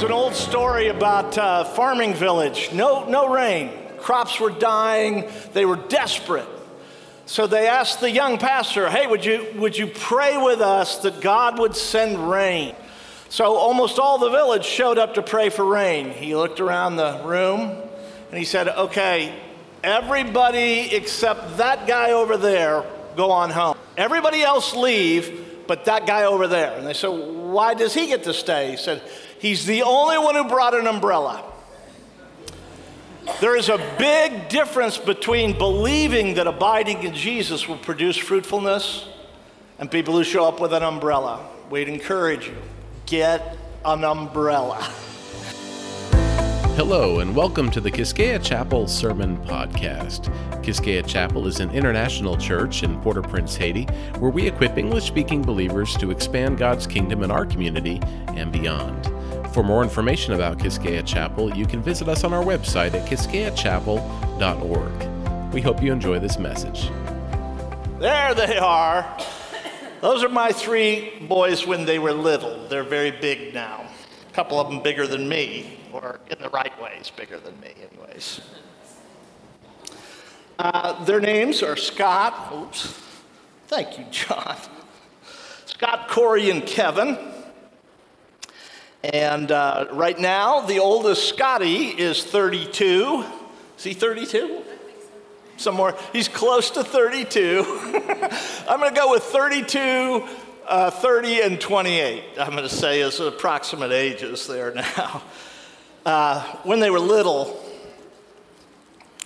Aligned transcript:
There's 0.00 0.12
an 0.12 0.16
old 0.16 0.34
story 0.34 0.88
about 0.88 1.36
a 1.36 1.66
farming 1.76 2.14
village. 2.14 2.72
No, 2.72 3.04
no 3.04 3.28
rain. 3.28 3.68
Crops 3.98 4.40
were 4.40 4.48
dying. 4.48 5.28
They 5.52 5.66
were 5.66 5.76
desperate. 5.76 6.48
So 7.26 7.46
they 7.46 7.68
asked 7.68 8.00
the 8.00 8.10
young 8.10 8.38
pastor, 8.38 8.88
hey, 8.88 9.06
would 9.06 9.22
you, 9.26 9.46
would 9.56 9.76
you 9.76 9.88
pray 9.88 10.38
with 10.38 10.62
us 10.62 11.02
that 11.02 11.20
God 11.20 11.58
would 11.58 11.76
send 11.76 12.30
rain? 12.30 12.74
So 13.28 13.56
almost 13.56 13.98
all 13.98 14.16
the 14.16 14.30
village 14.30 14.64
showed 14.64 14.96
up 14.96 15.12
to 15.16 15.22
pray 15.22 15.50
for 15.50 15.66
rain. 15.66 16.08
He 16.12 16.34
looked 16.34 16.60
around 16.60 16.96
the 16.96 17.20
room 17.22 17.60
and 18.30 18.38
he 18.38 18.46
said, 18.46 18.68
okay, 18.68 19.38
everybody 19.84 20.96
except 20.96 21.58
that 21.58 21.86
guy 21.86 22.12
over 22.12 22.38
there 22.38 22.86
go 23.16 23.30
on 23.32 23.50
home. 23.50 23.76
Everybody 23.98 24.40
else 24.40 24.74
leave, 24.74 25.66
but 25.66 25.84
that 25.84 26.06
guy 26.06 26.22
over 26.22 26.48
there. 26.48 26.74
And 26.78 26.86
they 26.86 26.94
said, 26.94 27.08
why 27.08 27.74
does 27.74 27.92
he 27.92 28.06
get 28.06 28.24
to 28.24 28.32
stay? 28.32 28.70
He 28.70 28.76
said, 28.78 29.02
he's 29.40 29.66
the 29.66 29.82
only 29.82 30.18
one 30.18 30.34
who 30.34 30.44
brought 30.44 30.74
an 30.74 30.86
umbrella. 30.86 31.42
There 33.40 33.56
is 33.56 33.68
a 33.68 33.78
big 33.98 34.48
difference 34.48 34.98
between 34.98 35.56
believing 35.56 36.34
that 36.34 36.46
abiding 36.46 37.02
in 37.02 37.14
Jesus 37.14 37.66
will 37.66 37.78
produce 37.78 38.16
fruitfulness 38.16 39.08
and 39.78 39.90
people 39.90 40.14
who 40.14 40.24
show 40.24 40.46
up 40.46 40.60
with 40.60 40.72
an 40.72 40.82
umbrella. 40.82 41.46
We'd 41.70 41.88
encourage 41.88 42.48
you 42.48 42.56
get 43.06 43.56
an 43.84 44.04
umbrella. 44.04 44.76
Hello, 46.76 47.20
and 47.20 47.36
welcome 47.36 47.70
to 47.70 47.80
the 47.80 47.90
Quisqueya 47.90 48.42
Chapel 48.42 48.88
Sermon 48.88 49.36
Podcast. 49.44 50.32
Quisqueya 50.62 51.06
Chapel 51.06 51.46
is 51.46 51.60
an 51.60 51.70
international 51.70 52.36
church 52.36 52.82
in 52.82 52.98
Port 53.02 53.18
au 53.18 53.22
Prince, 53.22 53.54
Haiti, 53.56 53.84
where 54.18 54.30
we 54.30 54.46
equip 54.46 54.78
English 54.78 55.04
speaking 55.04 55.42
believers 55.42 55.94
to 55.96 56.10
expand 56.10 56.58
God's 56.58 56.86
kingdom 56.86 57.22
in 57.22 57.30
our 57.30 57.44
community 57.44 58.00
and 58.28 58.50
beyond. 58.50 59.12
For 59.52 59.62
more 59.64 59.82
information 59.82 60.34
about 60.34 60.58
Quisqueya 60.58 61.04
Chapel, 61.04 61.56
you 61.56 61.66
can 61.66 61.82
visit 61.82 62.08
us 62.08 62.22
on 62.22 62.32
our 62.32 62.44
website 62.44 62.94
at 62.94 63.08
quisqueyachapel.org. 63.08 65.52
We 65.52 65.60
hope 65.60 65.82
you 65.82 65.92
enjoy 65.92 66.20
this 66.20 66.38
message. 66.38 66.88
There 67.98 68.32
they 68.34 68.58
are. 68.58 69.18
Those 70.00 70.22
are 70.22 70.28
my 70.28 70.52
three 70.52 71.18
boys 71.28 71.66
when 71.66 71.84
they 71.84 71.98
were 71.98 72.12
little. 72.12 72.68
They're 72.68 72.84
very 72.84 73.10
big 73.10 73.52
now. 73.52 73.84
A 74.28 74.32
couple 74.32 74.60
of 74.60 74.70
them 74.70 74.80
bigger 74.82 75.08
than 75.08 75.28
me, 75.28 75.80
or 75.92 76.20
in 76.30 76.38
the 76.40 76.48
right 76.50 76.80
ways, 76.80 77.10
bigger 77.14 77.40
than 77.40 77.58
me, 77.60 77.74
anyways. 77.92 78.40
Uh, 80.60 81.04
their 81.04 81.20
names 81.20 81.60
are 81.62 81.76
Scott. 81.76 82.52
Oops. 82.54 83.02
Thank 83.66 83.98
you, 83.98 84.04
John. 84.12 84.56
Scott, 85.66 86.08
Corey, 86.08 86.50
and 86.50 86.64
Kevin. 86.64 87.18
And 89.02 89.50
uh, 89.50 89.88
right 89.92 90.18
now, 90.18 90.60
the 90.60 90.78
oldest 90.78 91.28
Scotty 91.28 91.88
is 91.88 92.22
32. 92.22 93.24
Is 93.78 93.84
he 93.84 93.94
32? 93.94 94.62
Somewhere. 95.56 95.94
He's 96.12 96.28
close 96.28 96.70
to 96.72 96.84
32. 96.84 97.64
I'm 98.68 98.78
going 98.78 98.94
to 98.94 99.00
go 99.00 99.10
with 99.10 99.22
32, 99.22 100.26
uh, 100.66 100.90
30, 100.90 101.40
and 101.40 101.60
28. 101.60 102.24
I'm 102.38 102.50
going 102.50 102.62
to 102.62 102.68
say 102.68 103.00
as 103.02 103.20
approximate 103.20 103.92
ages 103.92 104.46
there 104.46 104.74
now. 104.74 105.22
Uh, 106.06 106.42
when 106.62 106.80
they 106.80 106.88
were 106.88 106.98
little, 106.98 107.62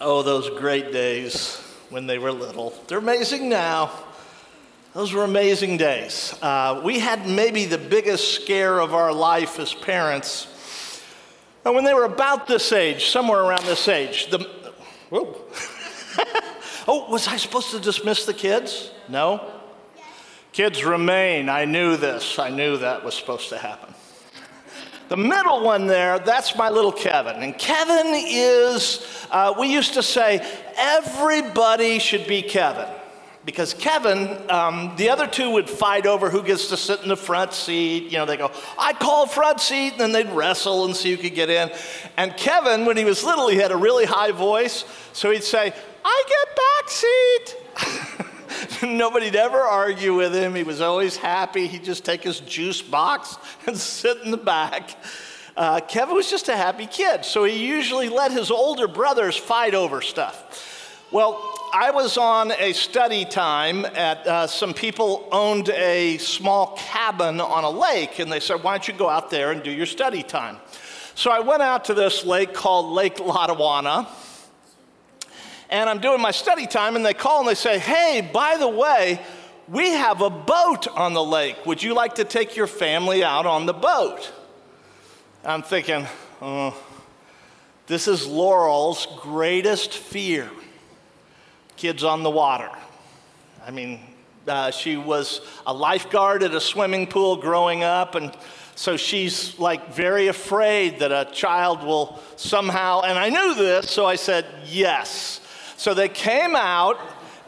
oh, 0.01 0.25
those 0.25 0.51
great 0.59 0.91
days 0.91 1.57
when 1.89 2.09
they 2.09 2.19
were 2.19 2.33
little. 2.33 2.75
They're 2.89 2.99
amazing 2.99 3.49
now. 3.49 3.93
Those 4.95 5.13
were 5.13 5.25
amazing 5.25 5.77
days. 5.77 6.33
Uh, 6.41 6.81
we 6.85 7.01
had 7.01 7.27
maybe 7.27 7.65
the 7.65 7.79
biggest 7.79 8.35
scare 8.35 8.79
of 8.79 8.95
our 8.95 9.13
life 9.13 9.59
as 9.59 9.75
parents. 9.75 11.03
And 11.65 11.75
when 11.75 11.83
they 11.83 11.95
were 11.95 12.05
about 12.05 12.47
this 12.47 12.71
age, 12.71 13.07
somewhere 13.07 13.41
around 13.41 13.65
this 13.65 13.89
age, 13.89 14.31
the. 14.31 14.49
Oh, 16.87 17.11
was 17.11 17.27
I 17.27 17.39
supposed 17.39 17.71
to 17.71 17.81
dismiss 17.81 18.27
the 18.27 18.35
kids? 18.35 18.91
No? 19.09 19.51
Kids 20.53 20.85
remain. 20.85 21.49
I 21.49 21.65
knew 21.65 21.97
this. 21.97 22.39
I 22.39 22.51
knew 22.51 22.77
that 22.77 23.03
was 23.03 23.15
supposed 23.15 23.49
to 23.49 23.57
happen. 23.57 23.95
The 25.09 25.17
middle 25.17 25.65
one 25.65 25.87
there, 25.87 26.19
that's 26.19 26.55
my 26.57 26.69
little 26.69 26.93
Kevin. 26.93 27.37
And 27.37 27.57
Kevin 27.57 28.13
is, 28.15 29.27
uh, 29.31 29.55
we 29.59 29.73
used 29.73 29.95
to 29.95 30.03
say, 30.03 30.47
everybody 30.77 31.99
should 31.99 32.27
be 32.27 32.43
Kevin 32.43 32.89
because 33.45 33.75
Kevin, 33.75 34.39
um, 34.51 34.95
the 34.97 35.11
other 35.11 35.27
two 35.27 35.51
would 35.51 35.69
fight 35.69 36.07
over 36.07 36.31
who 36.31 36.43
gets 36.43 36.69
to 36.69 36.77
sit 36.77 37.03
in 37.03 37.09
the 37.09 37.17
front 37.17 37.53
seat. 37.53 38.05
You 38.05 38.19
know, 38.19 38.27
they 38.27 38.37
go, 38.37 38.51
I 38.79 38.95
call 38.95 39.27
front 39.27 39.61
seat, 39.61 39.93
and 39.93 40.01
then 40.01 40.13
they'd 40.13 40.31
wrestle 40.31 40.87
and 40.87 40.97
see 40.97 41.15
who 41.15 41.23
could 41.23 41.35
get 41.35 41.51
in. 41.51 41.71
And 42.17 42.35
Kevin, 42.37 42.87
when 42.87 42.97
he 42.97 43.05
was 43.05 43.23
little, 43.23 43.49
he 43.49 43.57
had 43.57 43.71
a 43.71 43.77
really 43.77 44.07
high 44.07 44.31
voice, 44.31 44.85
so 45.13 45.31
he'd 45.31 45.45
say, 45.45 45.75
I 46.05 46.25
get 46.29 46.57
back 46.57 46.91
seat. 46.91 47.57
Nobody'd 48.97 49.37
ever 49.37 49.61
argue 49.61 50.15
with 50.15 50.35
him. 50.35 50.55
He 50.55 50.63
was 50.63 50.81
always 50.81 51.17
happy. 51.17 51.67
He'd 51.67 51.85
just 51.85 52.05
take 52.05 52.23
his 52.23 52.41
juice 52.41 52.81
box 52.81 53.37
and 53.67 53.77
sit 53.77 54.19
in 54.23 54.31
the 54.31 54.37
back. 54.37 54.91
Uh, 55.57 55.81
Kevin 55.81 56.15
was 56.15 56.31
just 56.31 56.49
a 56.49 56.57
happy 56.57 56.87
kid, 56.87 57.25
so 57.25 57.45
he 57.45 57.67
usually 57.67 58.09
let 58.09 58.33
his 58.33 58.51
older 58.51 58.89
brothers 58.89 59.37
fight 59.37 59.75
over 59.75 60.01
stuff. 60.01 61.07
Well, 61.13 61.64
I 61.77 61.91
was 61.91 62.17
on 62.17 62.53
a 62.53 62.73
study 62.73 63.25
time 63.25 63.85
at 63.85 64.25
uh, 64.29 64.47
some 64.47 64.75
people 64.75 65.29
owned 65.33 65.71
a 65.71 66.19
small 66.19 66.77
cabin 66.77 67.41
on 67.41 67.65
a 67.65 67.69
lake, 67.69 68.21
and 68.21 68.31
they 68.31 68.39
said, 68.39 68.63
Why 68.63 68.75
don't 68.75 68.87
you 68.87 68.95
go 68.95 69.09
out 69.09 69.29
there 69.29 69.51
and 69.51 69.61
do 69.61 69.73
your 69.73 69.85
study 69.85 70.23
time? 70.23 70.59
So 71.17 71.33
I 71.33 71.41
went 71.41 71.63
out 71.63 71.87
to 71.87 71.95
this 71.95 72.25
lake 72.25 72.55
called 72.55 72.93
Lake 72.93 73.17
Lotawana, 73.17 74.07
and 75.69 75.91
I'm 75.91 75.99
doing 75.99 76.21
my 76.21 76.31
study 76.31 76.69
time, 76.69 76.95
and 76.95 77.05
they 77.05 77.13
call 77.13 77.41
and 77.41 77.49
they 77.49 77.57
say, 77.57 77.81
Hey, 77.81 78.21
by 78.33 78.57
the 78.57 78.69
way, 78.69 79.21
we 79.67 79.89
have 79.95 80.21
a 80.21 80.31
boat 80.31 80.87
on 80.87 81.13
the 81.13 81.25
lake. 81.25 81.67
Would 81.67 81.83
you 81.83 81.93
like 81.93 82.15
to 82.15 82.25
take 82.25 82.55
your 82.55 82.69
family 82.69 83.25
out 83.25 83.47
on 83.47 83.67
the 83.67 83.75
boat? 83.75 84.33
I'm 85.43 85.63
thinking, 85.63 86.07
oh, 86.41 86.81
this 87.89 88.07
is 88.07 88.29
Laurel's 88.29 89.09
greatest 89.21 89.93
fear 89.93 90.49
kids 91.77 92.05
on 92.05 92.23
the 92.23 92.31
water. 92.31 92.71
I 93.67 93.71
mean, 93.71 94.01
uh, 94.47 94.71
she 94.71 94.97
was 94.97 95.41
a 95.67 95.73
lifeguard 95.73 96.43
at 96.43 96.55
a 96.55 96.61
swimming 96.61 97.07
pool 97.07 97.37
growing 97.37 97.83
up, 97.83 98.15
and 98.15 98.37
so 98.75 98.97
she's 98.97 99.59
like 99.59 99.95
very 99.95 100.29
afraid 100.29 100.99
that 100.99 101.13
a 101.13 101.31
child 101.33 101.85
will 101.85 102.21
somehow, 102.37 103.03
and 103.03 103.19
I 103.19 103.29
knew 103.31 103.55
this, 103.55 103.91
so 103.91 104.05
I 104.05 104.17
said, 104.17 104.45
yes. 104.67 105.41
So 105.77 105.95
they 105.95 106.09
came 106.09 106.55
out, 106.55 106.99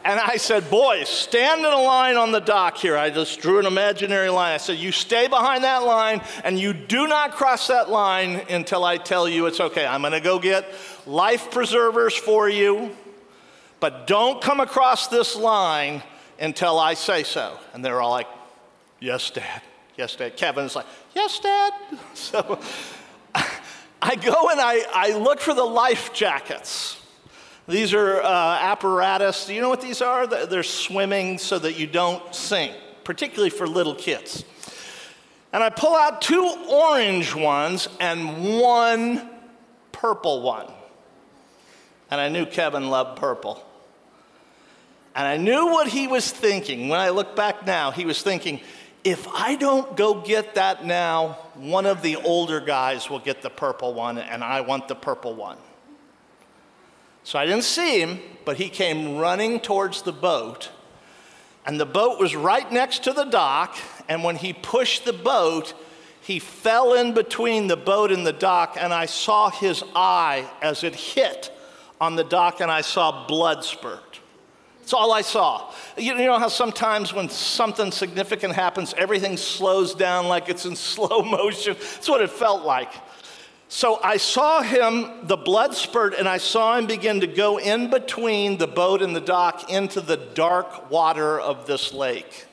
and 0.03 0.19
I 0.19 0.37
said, 0.37 0.69
boys, 0.69 1.09
stand 1.09 1.59
in 1.59 1.65
a 1.71 1.81
line 1.81 2.15
on 2.15 2.31
the 2.31 2.39
dock 2.39 2.77
here. 2.77 2.97
I 2.97 3.09
just 3.09 3.41
drew 3.41 3.59
an 3.59 3.65
imaginary 3.65 4.29
line. 4.29 4.53
I 4.53 4.57
said, 4.57 4.77
you 4.77 4.91
stay 4.91 5.27
behind 5.27 5.63
that 5.65 5.83
line, 5.83 6.21
and 6.43 6.57
you 6.57 6.73
do 6.73 7.07
not 7.07 7.33
cross 7.33 7.67
that 7.67 7.89
line 7.89 8.41
until 8.49 8.85
I 8.85 8.97
tell 8.97 9.27
you 9.27 9.45
it's 9.47 9.59
okay. 9.59 9.85
I'm 9.85 10.01
gonna 10.01 10.21
go 10.21 10.39
get 10.39 10.65
life 11.05 11.51
preservers 11.51 12.15
for 12.15 12.49
you 12.49 12.95
but 13.79 14.07
don't 14.07 14.41
come 14.41 14.59
across 14.59 15.07
this 15.07 15.35
line 15.35 16.01
until 16.39 16.79
I 16.79 16.93
say 16.93 17.23
so. 17.23 17.57
And 17.73 17.83
they're 17.83 18.01
all 18.01 18.11
like, 18.11 18.27
Yes, 18.99 19.29
Dad. 19.29 19.61
Yes, 19.95 20.15
Dad. 20.15 20.37
Kevin's 20.37 20.75
like, 20.75 20.85
Yes, 21.15 21.39
Dad. 21.39 21.73
So 22.13 22.59
I 24.01 24.15
go 24.15 24.49
and 24.49 24.59
I, 24.59 24.83
I 24.93 25.17
look 25.17 25.39
for 25.39 25.53
the 25.53 25.63
life 25.63 26.13
jackets. 26.13 27.01
These 27.67 27.93
are 27.93 28.21
uh, 28.21 28.57
apparatus. 28.61 29.45
Do 29.45 29.53
you 29.53 29.61
know 29.61 29.69
what 29.69 29.81
these 29.81 30.01
are? 30.01 30.25
They're 30.25 30.63
swimming 30.63 31.37
so 31.37 31.59
that 31.59 31.77
you 31.77 31.85
don't 31.85 32.33
sink, 32.33 32.73
particularly 33.03 33.49
for 33.49 33.67
little 33.67 33.95
kids. 33.95 34.45
And 35.51 35.63
I 35.63 35.69
pull 35.69 35.95
out 35.95 36.21
two 36.21 36.45
orange 36.69 37.35
ones 37.35 37.89
and 37.99 38.59
one 38.59 39.29
purple 39.91 40.41
one. 40.41 40.67
And 42.09 42.21
I 42.21 42.29
knew 42.29 42.45
Kevin 42.45 42.89
loved 42.89 43.19
purple. 43.19 43.66
And 45.17 45.25
I 45.25 45.35
knew 45.35 45.65
what 45.65 45.87
he 45.87 46.07
was 46.07 46.29
thinking. 46.29 46.89
When 46.89 46.99
I 46.99 47.09
look 47.09 47.35
back 47.35 47.65
now, 47.65 47.89
he 47.89 48.05
was 48.05 48.21
thinking, 48.21 48.61
if 49.03 49.27
I 49.27 49.55
don't 49.55 49.97
go 49.97 50.21
get 50.21 50.53
that 50.55 50.85
now, 50.85 51.39
one 51.55 51.87
of 51.87 52.03
the 52.03 52.17
older 52.17 52.59
guys 52.59 53.09
will 53.09 53.17
get 53.17 53.41
the 53.41 53.49
purple 53.49 53.95
one, 53.95 54.19
and 54.19 54.43
I 54.43 54.61
want 54.61 54.87
the 54.87 54.93
purple 54.93 55.33
one. 55.33 55.57
So 57.23 57.39
I 57.39 57.47
didn't 57.47 57.63
see 57.63 57.99
him, 57.99 58.19
but 58.45 58.57
he 58.57 58.69
came 58.69 59.17
running 59.17 59.59
towards 59.59 60.03
the 60.03 60.11
boat. 60.11 60.69
And 61.65 61.79
the 61.79 61.85
boat 61.85 62.19
was 62.19 62.35
right 62.35 62.71
next 62.71 63.03
to 63.05 63.11
the 63.11 63.25
dock. 63.25 63.75
And 64.07 64.23
when 64.23 64.35
he 64.35 64.53
pushed 64.53 65.03
the 65.03 65.13
boat, 65.13 65.73
he 66.21 66.37
fell 66.37 66.93
in 66.93 67.13
between 67.13 67.65
the 67.65 67.75
boat 67.75 68.11
and 68.11 68.25
the 68.25 68.33
dock. 68.33 68.77
And 68.79 68.93
I 68.93 69.07
saw 69.07 69.49
his 69.49 69.83
eye 69.95 70.47
as 70.61 70.83
it 70.83 70.93
hit 70.93 71.51
on 71.99 72.15
the 72.15 72.23
dock, 72.23 72.61
and 72.61 72.69
I 72.69 72.81
saw 72.81 73.25
blood 73.25 73.63
spurt 73.65 74.06
That's 74.87 74.93
all 74.93 75.11
I 75.11 75.19
saw. 75.21 75.69
You 75.97 76.15
know 76.15 76.39
how 76.39 76.47
sometimes 76.47 77.13
when 77.13 77.27
something 77.27 77.91
significant 77.91 78.53
happens, 78.53 78.93
everything 78.97 79.35
slows 79.35 79.93
down 79.93 80.29
like 80.29 80.47
it's 80.47 80.65
in 80.65 80.75
slow 80.77 81.23
motion? 81.23 81.75
That's 81.77 82.07
what 82.07 82.21
it 82.21 82.29
felt 82.29 82.63
like. 82.63 82.93
So 83.67 83.99
I 84.01 84.15
saw 84.15 84.61
him, 84.61 85.27
the 85.27 85.35
blood 85.35 85.73
spurt, 85.73 86.13
and 86.13 86.25
I 86.25 86.37
saw 86.37 86.77
him 86.77 86.87
begin 86.87 87.19
to 87.19 87.27
go 87.27 87.59
in 87.59 87.89
between 87.89 88.59
the 88.59 88.65
boat 88.65 89.01
and 89.01 89.13
the 89.13 89.19
dock 89.19 89.69
into 89.69 89.99
the 89.99 90.15
dark 90.15 90.89
water 90.89 91.37
of 91.37 91.67
this 91.67 91.91
lake. 91.91 92.45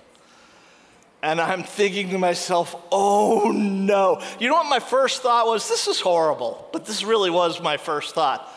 And 1.23 1.41
I'm 1.41 1.63
thinking 1.63 2.11
to 2.11 2.19
myself, 2.19 2.75
oh 2.91 3.53
no. 3.55 4.21
You 4.41 4.49
know 4.49 4.57
what 4.57 4.69
my 4.69 4.81
first 4.81 5.23
thought 5.23 5.47
was? 5.47 5.69
This 5.69 5.87
is 5.87 6.01
horrible. 6.01 6.69
But 6.73 6.85
this 6.85 7.05
really 7.05 7.31
was 7.31 7.63
my 7.63 7.77
first 7.77 8.13
thought. 8.13 8.53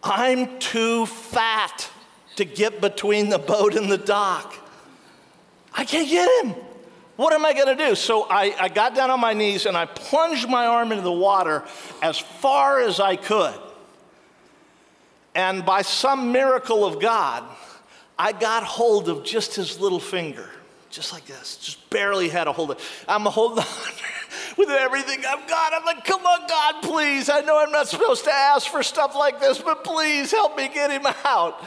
I'm 0.00 0.60
too 0.60 1.06
fat 1.06 1.90
to 2.40 2.44
get 2.46 2.80
between 2.80 3.28
the 3.28 3.38
boat 3.38 3.74
and 3.74 3.92
the 3.92 3.98
dock. 3.98 4.54
I 5.74 5.84
can't 5.84 6.08
get 6.08 6.44
him. 6.44 6.54
What 7.16 7.34
am 7.34 7.44
I 7.44 7.52
going 7.52 7.76
to 7.76 7.86
do? 7.86 7.94
So 7.94 8.22
I, 8.30 8.54
I 8.58 8.68
got 8.70 8.94
down 8.94 9.10
on 9.10 9.20
my 9.20 9.34
knees 9.34 9.66
and 9.66 9.76
I 9.76 9.84
plunged 9.84 10.48
my 10.48 10.64
arm 10.64 10.90
into 10.90 11.04
the 11.04 11.12
water 11.12 11.64
as 12.02 12.18
far 12.18 12.80
as 12.80 12.98
I 12.98 13.16
could. 13.16 13.54
And 15.34 15.66
by 15.66 15.82
some 15.82 16.32
miracle 16.32 16.84
of 16.84 16.98
God, 16.98 17.44
I 18.18 18.32
got 18.32 18.62
hold 18.62 19.10
of 19.10 19.22
just 19.22 19.54
his 19.54 19.78
little 19.78 20.00
finger, 20.00 20.48
just 20.88 21.12
like 21.12 21.26
this, 21.26 21.56
just 21.56 21.90
barely 21.90 22.30
had 22.30 22.46
a 22.46 22.52
hold 22.52 22.70
of 22.70 22.78
it. 22.78 22.84
I'm 23.06 23.26
holding 23.26 23.58
on 23.64 23.92
with 24.56 24.70
everything 24.70 25.18
I've 25.28 25.46
got. 25.46 25.74
I'm 25.74 25.84
like, 25.84 26.04
come 26.04 26.24
on, 26.24 26.48
God, 26.48 26.82
please. 26.82 27.28
I 27.28 27.40
know 27.40 27.58
I'm 27.58 27.70
not 27.70 27.86
supposed 27.86 28.24
to 28.24 28.32
ask 28.32 28.66
for 28.66 28.82
stuff 28.82 29.14
like 29.14 29.40
this, 29.40 29.58
but 29.58 29.84
please 29.84 30.30
help 30.30 30.56
me 30.56 30.68
get 30.68 30.90
him 30.90 31.06
out. 31.24 31.62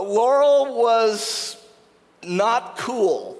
Laurel 0.00 0.74
was 0.74 1.56
not 2.22 2.76
cool 2.76 3.36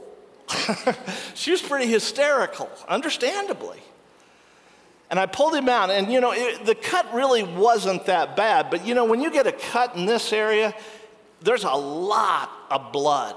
she 1.35 1.51
was 1.51 1.63
pretty 1.63 1.87
hysterical, 1.87 2.71
understandably. 2.89 3.81
And 5.11 5.21
I 5.21 5.27
pulled 5.27 5.55
him 5.55 5.69
out, 5.69 5.91
and 5.91 6.13
you 6.13 6.21
know, 6.21 6.33
it, 6.33 6.65
the 6.65 6.75
cut 6.75 7.13
really 7.15 7.43
wasn't 7.43 8.07
that 8.07 8.37
bad. 8.37 8.71
But 8.71 8.87
you 8.87 8.95
know, 8.95 9.05
when 9.05 9.21
you 9.21 9.31
get 9.31 9.47
a 9.47 9.53
cut 9.53 9.95
in 9.95 10.07
this 10.07 10.33
area, 10.33 10.75
there's 11.41 11.65
a 11.65 11.71
lot 11.71 12.51
of 12.71 12.93
blood. 12.93 13.37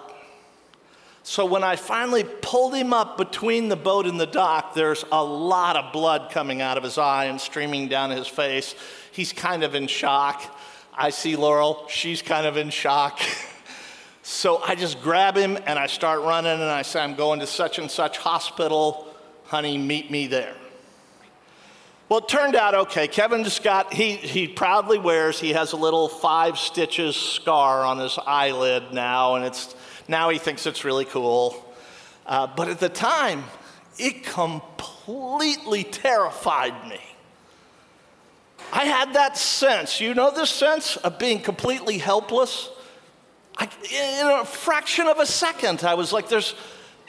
So 1.21 1.45
when 1.45 1.63
I 1.63 1.75
finally 1.75 2.23
pulled 2.23 2.73
him 2.73 2.91
up 2.91 3.17
between 3.17 3.69
the 3.69 3.75
boat 3.75 4.07
and 4.07 4.19
the 4.19 4.25
dock, 4.25 4.73
there's 4.73 5.05
a 5.11 5.23
lot 5.23 5.75
of 5.75 5.93
blood 5.93 6.31
coming 6.31 6.59
out 6.59 6.77
of 6.77 6.83
his 6.83 6.97
eye 6.97 7.25
and 7.25 7.39
streaming 7.39 7.87
down 7.87 8.09
his 8.09 8.25
face. 8.25 8.73
He's 9.11 9.31
kind 9.31 9.63
of 9.63 9.75
in 9.75 9.85
shock. 9.85 10.57
I 10.95 11.09
see 11.11 11.35
Laurel, 11.35 11.85
she's 11.89 12.21
kind 12.21 12.45
of 12.45 12.57
in 12.57 12.69
shock. 12.69 13.19
So 14.29 14.61
I 14.63 14.75
just 14.75 15.01
grab 15.01 15.35
him 15.35 15.57
and 15.65 15.79
I 15.79 15.87
start 15.87 16.21
running 16.21 16.51
and 16.51 16.61
I 16.61 16.83
say, 16.83 16.99
I'm 16.99 17.15
going 17.15 17.39
to 17.39 17.47
such 17.47 17.79
and 17.79 17.89
such 17.89 18.19
hospital. 18.19 19.07
Honey, 19.45 19.75
meet 19.75 20.11
me 20.11 20.27
there. 20.27 20.55
Well, 22.09 22.19
it 22.19 22.27
turned 22.27 22.55
out 22.55 22.75
okay. 22.75 23.07
Kevin 23.07 23.43
just 23.43 23.63
got, 23.63 23.91
he, 23.91 24.15
he 24.15 24.47
proudly 24.47 24.99
wears, 24.99 25.39
he 25.39 25.53
has 25.53 25.73
a 25.73 25.77
little 25.77 26.07
five 26.07 26.59
stitches 26.59 27.15
scar 27.15 27.83
on 27.83 27.97
his 27.97 28.19
eyelid 28.25 28.93
now, 28.93 29.33
and 29.33 29.43
it's, 29.43 29.75
now 30.07 30.29
he 30.29 30.37
thinks 30.37 30.67
it's 30.67 30.85
really 30.85 31.05
cool. 31.05 31.65
Uh, 32.27 32.45
but 32.45 32.67
at 32.69 32.79
the 32.79 32.87
time, 32.87 33.43
it 33.97 34.23
completely 34.23 35.83
terrified 35.83 36.87
me. 36.87 37.01
I 38.71 38.85
had 38.85 39.13
that 39.13 39.37
sense, 39.37 39.99
you 39.99 40.13
know, 40.13 40.31
this 40.31 40.49
sense 40.49 40.97
of 40.97 41.17
being 41.17 41.39
completely 41.41 41.97
helpless 41.97 42.69
I, 43.59 43.67
in 43.91 44.27
a 44.41 44.45
fraction 44.45 45.07
of 45.07 45.19
a 45.19 45.25
second, 45.25 45.83
I 45.83 45.93
was 45.95 46.13
like, 46.13 46.29
there's 46.29 46.55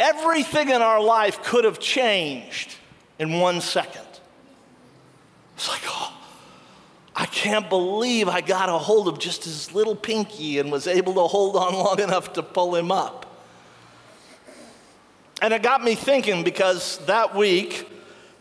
everything 0.00 0.70
in 0.70 0.82
our 0.82 1.00
life 1.00 1.42
could 1.44 1.64
have 1.64 1.78
changed 1.78 2.74
in 3.20 3.38
one 3.38 3.60
second. 3.60 4.02
It's 5.54 5.68
like, 5.68 5.82
oh, 5.86 6.12
I 7.14 7.26
can't 7.26 7.68
believe 7.68 8.28
I 8.28 8.40
got 8.40 8.68
a 8.68 8.78
hold 8.78 9.06
of 9.06 9.20
just 9.20 9.44
his 9.44 9.72
little 9.72 9.94
pinky 9.94 10.58
and 10.58 10.72
was 10.72 10.88
able 10.88 11.14
to 11.14 11.20
hold 11.20 11.54
on 11.54 11.72
long 11.74 12.00
enough 12.00 12.32
to 12.32 12.42
pull 12.42 12.74
him 12.74 12.90
up. 12.90 13.26
And 15.40 15.54
it 15.54 15.62
got 15.62 15.84
me 15.84 15.94
thinking 15.94 16.42
because 16.42 16.98
that 17.06 17.36
week 17.36 17.88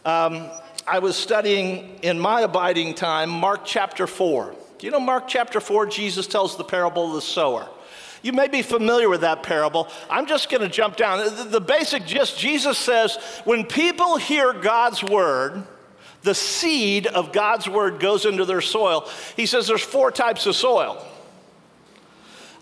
um, 0.04 0.50
I 0.89 0.97
was 0.97 1.15
studying 1.15 2.00
in 2.01 2.19
my 2.19 2.41
abiding 2.41 2.95
time 2.95 3.30
Mark 3.30 3.62
chapter 3.63 4.07
4. 4.07 4.56
Do 4.80 4.88
you 4.88 4.91
know 4.91 5.00
Mark 5.00 5.27
chapter 5.27 5.59
4? 5.59 5.86
Jesus 5.86 6.25
tells 6.25 6.57
the 6.57 6.63
parable 6.63 7.09
of 7.09 7.13
the 7.13 7.21
sower. 7.21 7.69
You 8.24 8.33
may 8.33 8.47
be 8.47 8.63
familiar 8.63 9.07
with 9.07 9.21
that 9.21 9.44
parable. 9.44 9.88
I'm 10.09 10.25
just 10.25 10.50
going 10.50 10.63
to 10.63 10.68
jump 10.68 10.97
down. 10.97 11.51
The, 11.51 11.62
basic 11.62 12.07
gist 12.07 12.39
Jesus 12.39 12.75
says 12.75 13.18
when 13.45 13.65
people 13.65 14.18
hear 14.18 14.51
God's 14.51 15.03
word, 15.03 15.63
the 16.24 16.33
seed 16.33 17.06
of 17.06 17.31
God's 17.33 17.69
word 17.69 18.00
goes 18.00 18.25
into 18.25 18.44
their 18.44 18.59
soil. 18.59 19.07
He 19.36 19.45
says 19.45 19.68
there's 19.68 19.83
four 19.83 20.09
types 20.09 20.47
of 20.47 20.56
soil. 20.56 21.06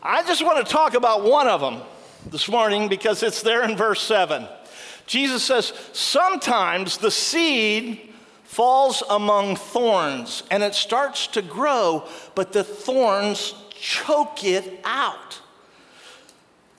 I 0.03 0.21
just 0.23 0.43
want 0.43 0.67
to 0.67 0.69
talk 0.69 0.95
about 0.95 1.23
one 1.23 1.47
of 1.47 1.61
them 1.61 1.79
this 2.29 2.49
morning 2.49 2.89
because 2.89 3.23
it's 3.23 3.41
there 3.41 3.63
in 3.63 3.77
verse 3.77 4.01
7. 4.01 4.49
Jesus 5.05 5.43
says, 5.43 5.71
Sometimes 5.93 6.97
the 6.97 7.09
seed 7.09 8.01
falls 8.47 9.03
among 9.09 9.57
thorns 9.57 10.41
and 10.49 10.63
it 10.63 10.73
starts 10.73 11.27
to 11.27 11.41
grow, 11.41 12.07
but 12.33 12.53
the 12.53 12.63
thorns 12.63 13.53
choke 13.71 14.43
it 14.45 14.79
out. 14.85 15.41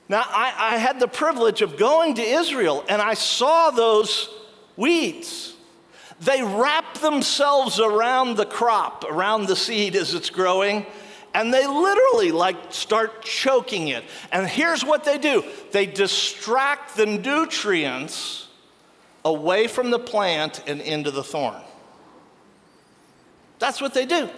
Now, 0.09 0.25
I, 0.27 0.55
I 0.57 0.77
had 0.79 0.99
the 0.99 1.07
privilege 1.07 1.61
of 1.61 1.77
going 1.77 2.15
to 2.15 2.23
Israel 2.23 2.85
and 2.89 3.03
I 3.03 3.13
saw 3.13 3.71
those 3.71 4.31
weeds. 4.77 5.55
They 6.21 6.43
wrap 6.43 6.95
themselves 6.95 7.79
around 7.79 8.39
the 8.39 8.47
crop, 8.47 9.05
around 9.05 9.47
the 9.47 9.55
seed 9.55 9.95
as 9.95 10.15
it's 10.15 10.31
growing, 10.31 10.87
and 11.35 11.53
they 11.53 11.67
literally 11.67 12.33
like 12.33 12.57
start 12.73 13.23
choking 13.23 13.89
it. 13.89 14.05
And 14.33 14.47
here's 14.47 14.83
what 14.83 15.05
they 15.05 15.19
do 15.19 15.45
they 15.71 15.85
distract 15.85 16.97
the 16.97 17.05
nutrients 17.05 18.48
away 19.29 19.67
from 19.67 19.91
the 19.91 19.99
plant 19.99 20.63
and 20.67 20.81
into 20.81 21.11
the 21.11 21.23
thorn. 21.23 21.63
That's 23.59 23.81
what 23.81 23.93
they 23.93 24.07
do. 24.07 24.31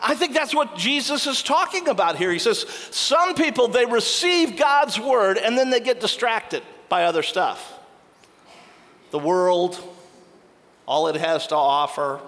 I 0.00 0.14
think 0.14 0.32
that's 0.34 0.54
what 0.54 0.76
Jesus 0.76 1.26
is 1.26 1.42
talking 1.42 1.88
about 1.88 2.16
here. 2.16 2.32
He 2.32 2.38
says, 2.38 2.60
some 2.90 3.34
people, 3.34 3.68
they 3.68 3.84
receive 3.84 4.56
God's 4.56 4.98
word 4.98 5.38
and 5.38 5.56
then 5.58 5.70
they 5.70 5.80
get 5.80 6.00
distracted 6.00 6.62
by 6.88 7.04
other 7.04 7.22
stuff. 7.22 7.78
The 9.10 9.18
world, 9.18 9.78
all 10.86 11.08
it 11.08 11.16
has 11.16 11.46
to 11.48 11.56
offer, 11.56 12.20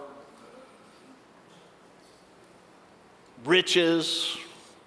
riches, 3.44 4.36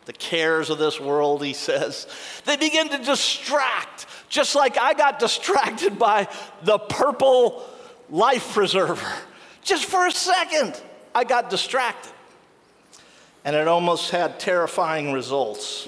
the 0.05 0.13
cares 0.13 0.69
of 0.69 0.79
this 0.79 0.99
world, 0.99 1.43
he 1.43 1.53
says. 1.53 2.07
They 2.45 2.57
begin 2.57 2.89
to 2.89 2.97
distract, 2.97 4.07
just 4.29 4.55
like 4.55 4.77
I 4.77 4.93
got 4.93 5.19
distracted 5.19 5.99
by 5.99 6.27
the 6.63 6.77
purple 6.77 7.65
life 8.09 8.53
preserver. 8.53 9.11
Just 9.63 9.85
for 9.85 10.07
a 10.07 10.11
second, 10.11 10.81
I 11.13 11.23
got 11.23 11.49
distracted 11.49 12.13
and 13.43 13.55
it 13.55 13.67
almost 13.67 14.11
had 14.11 14.39
terrifying 14.39 15.11
results. 15.11 15.87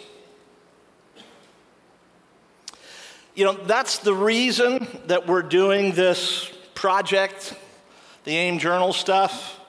You 3.36 3.46
know, 3.46 3.54
that's 3.54 4.00
the 4.00 4.14
reason 4.14 4.88
that 5.08 5.28
we're 5.28 5.42
doing 5.42 5.94
this 5.94 6.52
project, 6.74 7.54
the 8.24 8.36
AIM 8.36 8.60
Journal 8.60 8.94
stuff, 8.94 9.61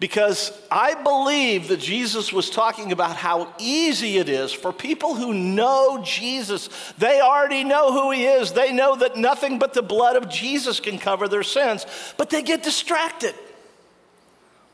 because 0.00 0.52
I 0.70 0.94
believe 1.02 1.68
that 1.68 1.80
Jesus 1.80 2.32
was 2.32 2.50
talking 2.50 2.92
about 2.92 3.16
how 3.16 3.52
easy 3.58 4.18
it 4.18 4.28
is 4.28 4.52
for 4.52 4.72
people 4.72 5.14
who 5.14 5.34
know 5.34 6.00
Jesus. 6.04 6.68
They 6.98 7.20
already 7.20 7.64
know 7.64 7.92
who 7.92 8.10
he 8.12 8.26
is, 8.26 8.52
they 8.52 8.72
know 8.72 8.96
that 8.96 9.16
nothing 9.16 9.58
but 9.58 9.74
the 9.74 9.82
blood 9.82 10.16
of 10.16 10.28
Jesus 10.28 10.80
can 10.80 10.98
cover 10.98 11.28
their 11.28 11.42
sins, 11.42 11.86
but 12.16 12.30
they 12.30 12.42
get 12.42 12.62
distracted. 12.62 13.34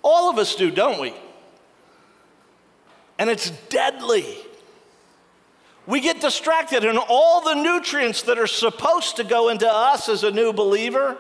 All 0.03 0.29
of 0.29 0.39
us 0.39 0.55
do, 0.55 0.71
don't 0.71 1.01
we? 1.01 1.15
and 3.19 3.31
it's 3.31 3.51
deadly. 3.69 4.37
We 5.87 6.01
get 6.01 6.21
distracted, 6.21 6.85
and 6.85 6.99
all 6.99 7.43
the 7.43 7.55
nutrients 7.55 8.23
that 8.23 8.39
are 8.39 8.47
supposed 8.47 9.17
to 9.17 9.25
go 9.25 9.51
into 9.51 9.71
us 9.71 10.09
as 10.09 10.25
a 10.25 10.31
new 10.31 10.53
believer, 10.53 11.19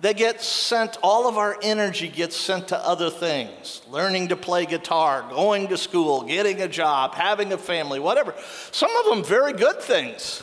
they 0.00 0.14
get 0.14 0.40
sent, 0.40 0.96
all 1.02 1.28
of 1.28 1.36
our 1.36 1.58
energy 1.62 2.08
gets 2.08 2.34
sent 2.34 2.68
to 2.68 2.78
other 2.78 3.10
things 3.10 3.82
learning 3.90 4.28
to 4.28 4.36
play 4.36 4.64
guitar, 4.64 5.26
going 5.28 5.68
to 5.68 5.76
school, 5.76 6.22
getting 6.22 6.62
a 6.62 6.68
job, 6.68 7.14
having 7.14 7.52
a 7.52 7.58
family, 7.58 8.00
whatever. 8.00 8.34
Some 8.70 8.90
of 8.96 9.06
them 9.06 9.24
very 9.24 9.52
good 9.52 9.80
things. 9.80 10.42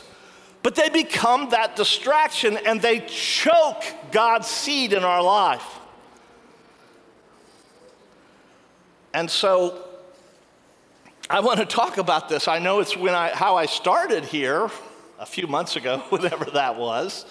But 0.62 0.74
they 0.74 0.88
become 0.90 1.50
that 1.50 1.76
distraction 1.76 2.56
and 2.58 2.80
they 2.82 3.00
choke 3.00 3.82
God's 4.12 4.48
seed 4.48 4.92
in 4.92 5.02
our 5.02 5.22
life. 5.22 5.78
And 9.14 9.30
so 9.30 9.82
I 11.30 11.40
want 11.40 11.58
to 11.58 11.66
talk 11.66 11.98
about 11.98 12.28
this. 12.28 12.46
I 12.46 12.58
know 12.58 12.80
it's 12.80 12.96
when 12.96 13.14
I, 13.14 13.30
how 13.30 13.56
I 13.56 13.66
started 13.66 14.24
here 14.24 14.70
a 15.18 15.26
few 15.26 15.46
months 15.46 15.76
ago, 15.76 15.98
whatever 16.10 16.44
that 16.52 16.76
was. 16.76 17.24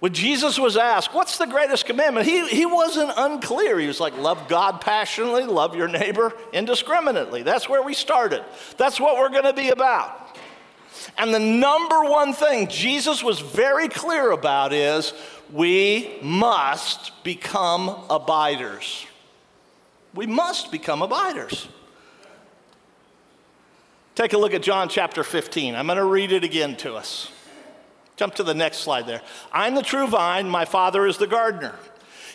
When 0.00 0.12
Jesus 0.12 0.58
was 0.58 0.76
asked, 0.76 1.14
What's 1.14 1.38
the 1.38 1.46
greatest 1.46 1.86
commandment? 1.86 2.26
He, 2.26 2.46
he 2.48 2.66
wasn't 2.66 3.12
unclear. 3.16 3.78
He 3.78 3.86
was 3.86 4.00
like, 4.00 4.16
Love 4.18 4.48
God 4.48 4.80
passionately, 4.80 5.44
love 5.44 5.74
your 5.74 5.88
neighbor 5.88 6.32
indiscriminately. 6.52 7.42
That's 7.42 7.68
where 7.68 7.82
we 7.82 7.94
started. 7.94 8.44
That's 8.76 9.00
what 9.00 9.16
we're 9.16 9.30
going 9.30 9.44
to 9.44 9.52
be 9.52 9.70
about. 9.70 10.20
And 11.18 11.34
the 11.34 11.40
number 11.40 12.04
one 12.04 12.32
thing 12.32 12.68
Jesus 12.68 13.22
was 13.22 13.40
very 13.40 13.88
clear 13.88 14.30
about 14.30 14.72
is 14.72 15.12
we 15.52 16.18
must 16.22 17.22
become 17.24 18.04
abiders. 18.10 19.06
We 20.14 20.26
must 20.26 20.70
become 20.70 21.02
abiders. 21.02 21.68
Take 24.14 24.32
a 24.32 24.38
look 24.38 24.54
at 24.54 24.62
John 24.62 24.88
chapter 24.88 25.24
15. 25.24 25.74
I'm 25.74 25.86
going 25.86 25.98
to 25.98 26.04
read 26.04 26.30
it 26.30 26.44
again 26.44 26.76
to 26.76 26.94
us. 26.94 27.30
Jump 28.16 28.34
to 28.36 28.42
the 28.42 28.54
next 28.54 28.78
slide 28.78 29.06
there. 29.06 29.22
I'm 29.52 29.74
the 29.74 29.82
true 29.82 30.06
vine, 30.06 30.48
my 30.48 30.64
Father 30.64 31.06
is 31.06 31.18
the 31.18 31.26
gardener. 31.26 31.74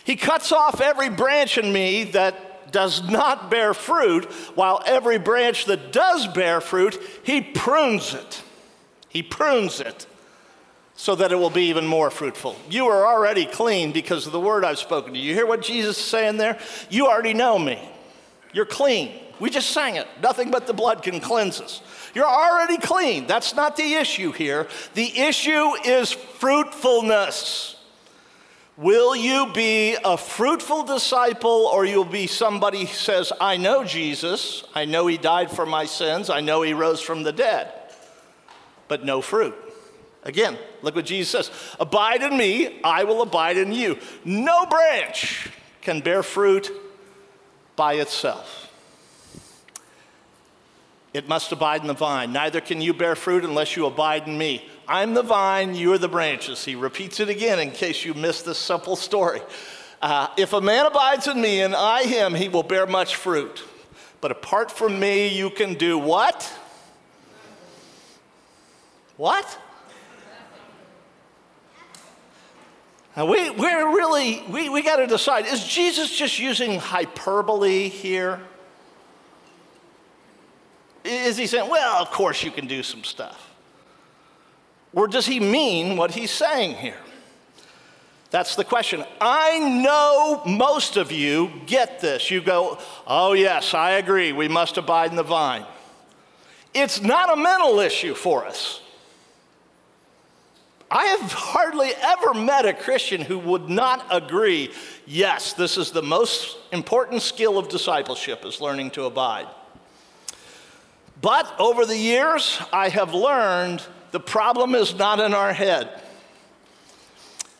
He 0.04 0.16
cuts 0.16 0.52
off 0.52 0.80
every 0.80 1.08
branch 1.08 1.56
in 1.58 1.72
me 1.72 2.04
that 2.04 2.72
does 2.72 3.08
not 3.08 3.50
bear 3.50 3.74
fruit, 3.74 4.26
while 4.54 4.82
every 4.86 5.18
branch 5.18 5.64
that 5.66 5.92
does 5.92 6.26
bear 6.28 6.60
fruit, 6.60 7.00
he 7.24 7.40
prunes 7.40 8.14
it. 8.14 8.42
He 9.08 9.22
prunes 9.22 9.80
it 9.80 10.06
so 10.94 11.14
that 11.14 11.32
it 11.32 11.36
will 11.36 11.50
be 11.50 11.64
even 11.64 11.86
more 11.86 12.10
fruitful. 12.10 12.56
You 12.68 12.86
are 12.88 13.06
already 13.06 13.46
clean 13.46 13.90
because 13.90 14.26
of 14.26 14.32
the 14.32 14.40
word 14.40 14.64
I've 14.64 14.78
spoken 14.78 15.14
to 15.14 15.18
you. 15.18 15.30
You 15.30 15.34
hear 15.34 15.46
what 15.46 15.62
Jesus 15.62 15.98
is 15.98 16.04
saying 16.04 16.36
there? 16.36 16.58
You 16.90 17.08
already 17.08 17.34
know 17.34 17.58
me. 17.58 17.80
You're 18.52 18.66
clean. 18.66 19.18
We 19.40 19.48
just 19.48 19.70
sang 19.70 19.96
it. 19.96 20.06
Nothing 20.22 20.50
but 20.50 20.66
the 20.66 20.74
blood 20.74 21.02
can 21.02 21.18
cleanse 21.20 21.60
us. 21.60 21.80
You're 22.14 22.26
already 22.26 22.78
clean. 22.78 23.26
That's 23.26 23.54
not 23.54 23.76
the 23.76 23.94
issue 23.94 24.32
here. 24.32 24.68
The 24.94 25.18
issue 25.18 25.72
is 25.84 26.12
fruitfulness. 26.12 27.76
Will 28.76 29.14
you 29.14 29.52
be 29.52 29.96
a 30.02 30.16
fruitful 30.16 30.84
disciple 30.84 31.68
or 31.72 31.84
you'll 31.84 32.04
be 32.06 32.26
somebody 32.26 32.86
who 32.86 32.94
says, 32.94 33.30
I 33.38 33.58
know 33.58 33.84
Jesus, 33.84 34.64
I 34.74 34.86
know 34.86 35.06
he 35.06 35.18
died 35.18 35.50
for 35.50 35.66
my 35.66 35.84
sins, 35.84 36.30
I 36.30 36.40
know 36.40 36.62
he 36.62 36.72
rose 36.72 37.02
from 37.02 37.22
the 37.22 37.32
dead, 37.32 37.70
but 38.88 39.04
no 39.04 39.20
fruit? 39.20 39.54
Again, 40.22 40.58
look 40.80 40.94
what 40.94 41.04
Jesus 41.04 41.30
says 41.30 41.76
Abide 41.78 42.22
in 42.22 42.36
me, 42.36 42.80
I 42.82 43.04
will 43.04 43.22
abide 43.22 43.58
in 43.58 43.72
you. 43.72 43.98
No 44.24 44.64
branch 44.66 45.50
can 45.82 46.00
bear 46.00 46.22
fruit 46.22 46.70
by 47.76 47.94
itself. 47.94 48.59
It 51.12 51.28
must 51.28 51.50
abide 51.50 51.80
in 51.80 51.88
the 51.88 51.94
vine. 51.94 52.32
Neither 52.32 52.60
can 52.60 52.80
you 52.80 52.94
bear 52.94 53.16
fruit 53.16 53.44
unless 53.44 53.76
you 53.76 53.86
abide 53.86 54.28
in 54.28 54.38
me. 54.38 54.68
I'm 54.86 55.14
the 55.14 55.22
vine, 55.22 55.74
you 55.74 55.92
are 55.92 55.98
the 55.98 56.08
branches. 56.08 56.64
He 56.64 56.76
repeats 56.76 57.18
it 57.18 57.28
again 57.28 57.58
in 57.58 57.72
case 57.72 58.04
you 58.04 58.14
missed 58.14 58.44
this 58.44 58.58
simple 58.58 58.94
story. 58.94 59.40
Uh, 60.00 60.28
if 60.36 60.52
a 60.52 60.60
man 60.60 60.86
abides 60.86 61.26
in 61.26 61.40
me 61.40 61.62
and 61.62 61.74
I 61.74 62.04
him, 62.04 62.34
he 62.34 62.48
will 62.48 62.62
bear 62.62 62.86
much 62.86 63.16
fruit. 63.16 63.62
But 64.20 64.30
apart 64.30 64.70
from 64.70 65.00
me, 65.00 65.28
you 65.28 65.50
can 65.50 65.74
do 65.74 65.98
what? 65.98 66.52
What? 69.16 69.58
Now 73.16 73.26
we, 73.26 73.50
we're 73.50 73.94
really, 73.94 74.42
we, 74.48 74.68
we 74.68 74.82
got 74.82 74.96
to 74.96 75.06
decide 75.06 75.46
is 75.46 75.66
Jesus 75.66 76.16
just 76.16 76.38
using 76.38 76.78
hyperbole 76.78 77.88
here? 77.88 78.40
Is 81.10 81.36
he 81.36 81.48
saying, 81.48 81.68
well, 81.68 82.00
of 82.00 82.12
course 82.12 82.44
you 82.44 82.52
can 82.52 82.68
do 82.68 82.84
some 82.84 83.02
stuff? 83.02 83.50
Or 84.92 85.08
does 85.08 85.26
he 85.26 85.40
mean 85.40 85.96
what 85.96 86.12
he's 86.12 86.30
saying 86.30 86.76
here? 86.76 86.98
That's 88.30 88.54
the 88.54 88.62
question. 88.62 89.04
I 89.20 89.58
know 89.58 90.42
most 90.46 90.96
of 90.96 91.10
you 91.10 91.50
get 91.66 92.00
this. 92.00 92.30
You 92.30 92.40
go, 92.40 92.78
oh, 93.08 93.32
yes, 93.32 93.74
I 93.74 93.92
agree, 93.92 94.32
we 94.32 94.46
must 94.46 94.78
abide 94.78 95.10
in 95.10 95.16
the 95.16 95.24
vine. 95.24 95.66
It's 96.74 97.02
not 97.02 97.32
a 97.32 97.36
mental 97.36 97.80
issue 97.80 98.14
for 98.14 98.46
us. 98.46 98.80
I 100.92 101.06
have 101.06 101.32
hardly 101.32 101.90
ever 102.00 102.34
met 102.34 102.66
a 102.66 102.72
Christian 102.72 103.20
who 103.20 103.38
would 103.38 103.68
not 103.68 104.06
agree, 104.10 104.72
yes, 105.06 105.54
this 105.54 105.76
is 105.76 105.90
the 105.90 106.02
most 106.02 106.56
important 106.70 107.22
skill 107.22 107.58
of 107.58 107.68
discipleship 107.68 108.44
is 108.44 108.60
learning 108.60 108.92
to 108.92 109.04
abide. 109.04 109.48
But 111.20 111.54
over 111.58 111.84
the 111.84 111.96
years, 111.96 112.60
I 112.72 112.88
have 112.88 113.12
learned 113.12 113.82
the 114.10 114.20
problem 114.20 114.74
is 114.74 114.94
not 114.94 115.20
in 115.20 115.34
our 115.34 115.52
head. 115.52 116.02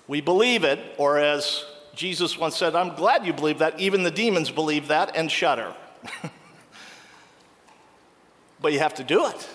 We 0.09 0.21
believe 0.21 0.64
it, 0.64 0.81
or 0.99 1.19
as 1.19 1.64
Jesus 1.95 2.38
once 2.38 2.57
said, 2.57 2.75
I'm 2.75 2.97
glad 2.97 3.26
you 3.26 3.33
believe 3.33 3.59
that. 3.59 3.79
Even 3.79 4.02
the 4.02 4.11
demons 4.11 4.50
believe 4.50 4.88
that 4.88 5.14
and 5.17 5.31
shudder. 5.31 5.75
but 8.61 8.73
you 8.73 8.79
have 8.79 8.95
to 8.95 9.05
do 9.05 9.26
it. 9.26 9.49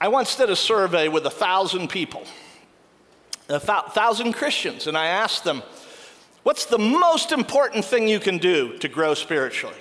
I 0.00 0.08
once 0.08 0.36
did 0.36 0.50
a 0.50 0.56
survey 0.56 1.06
with 1.08 1.24
a 1.26 1.30
thousand 1.30 1.88
people, 1.88 2.24
a 3.48 3.60
thousand 3.60 4.32
Christians, 4.32 4.88
and 4.88 4.98
I 4.98 5.06
asked 5.06 5.44
them, 5.44 5.62
What's 6.42 6.66
the 6.66 6.78
most 6.78 7.30
important 7.30 7.84
thing 7.84 8.08
you 8.08 8.18
can 8.18 8.38
do 8.38 8.76
to 8.78 8.88
grow 8.88 9.14
spiritually? 9.14 9.76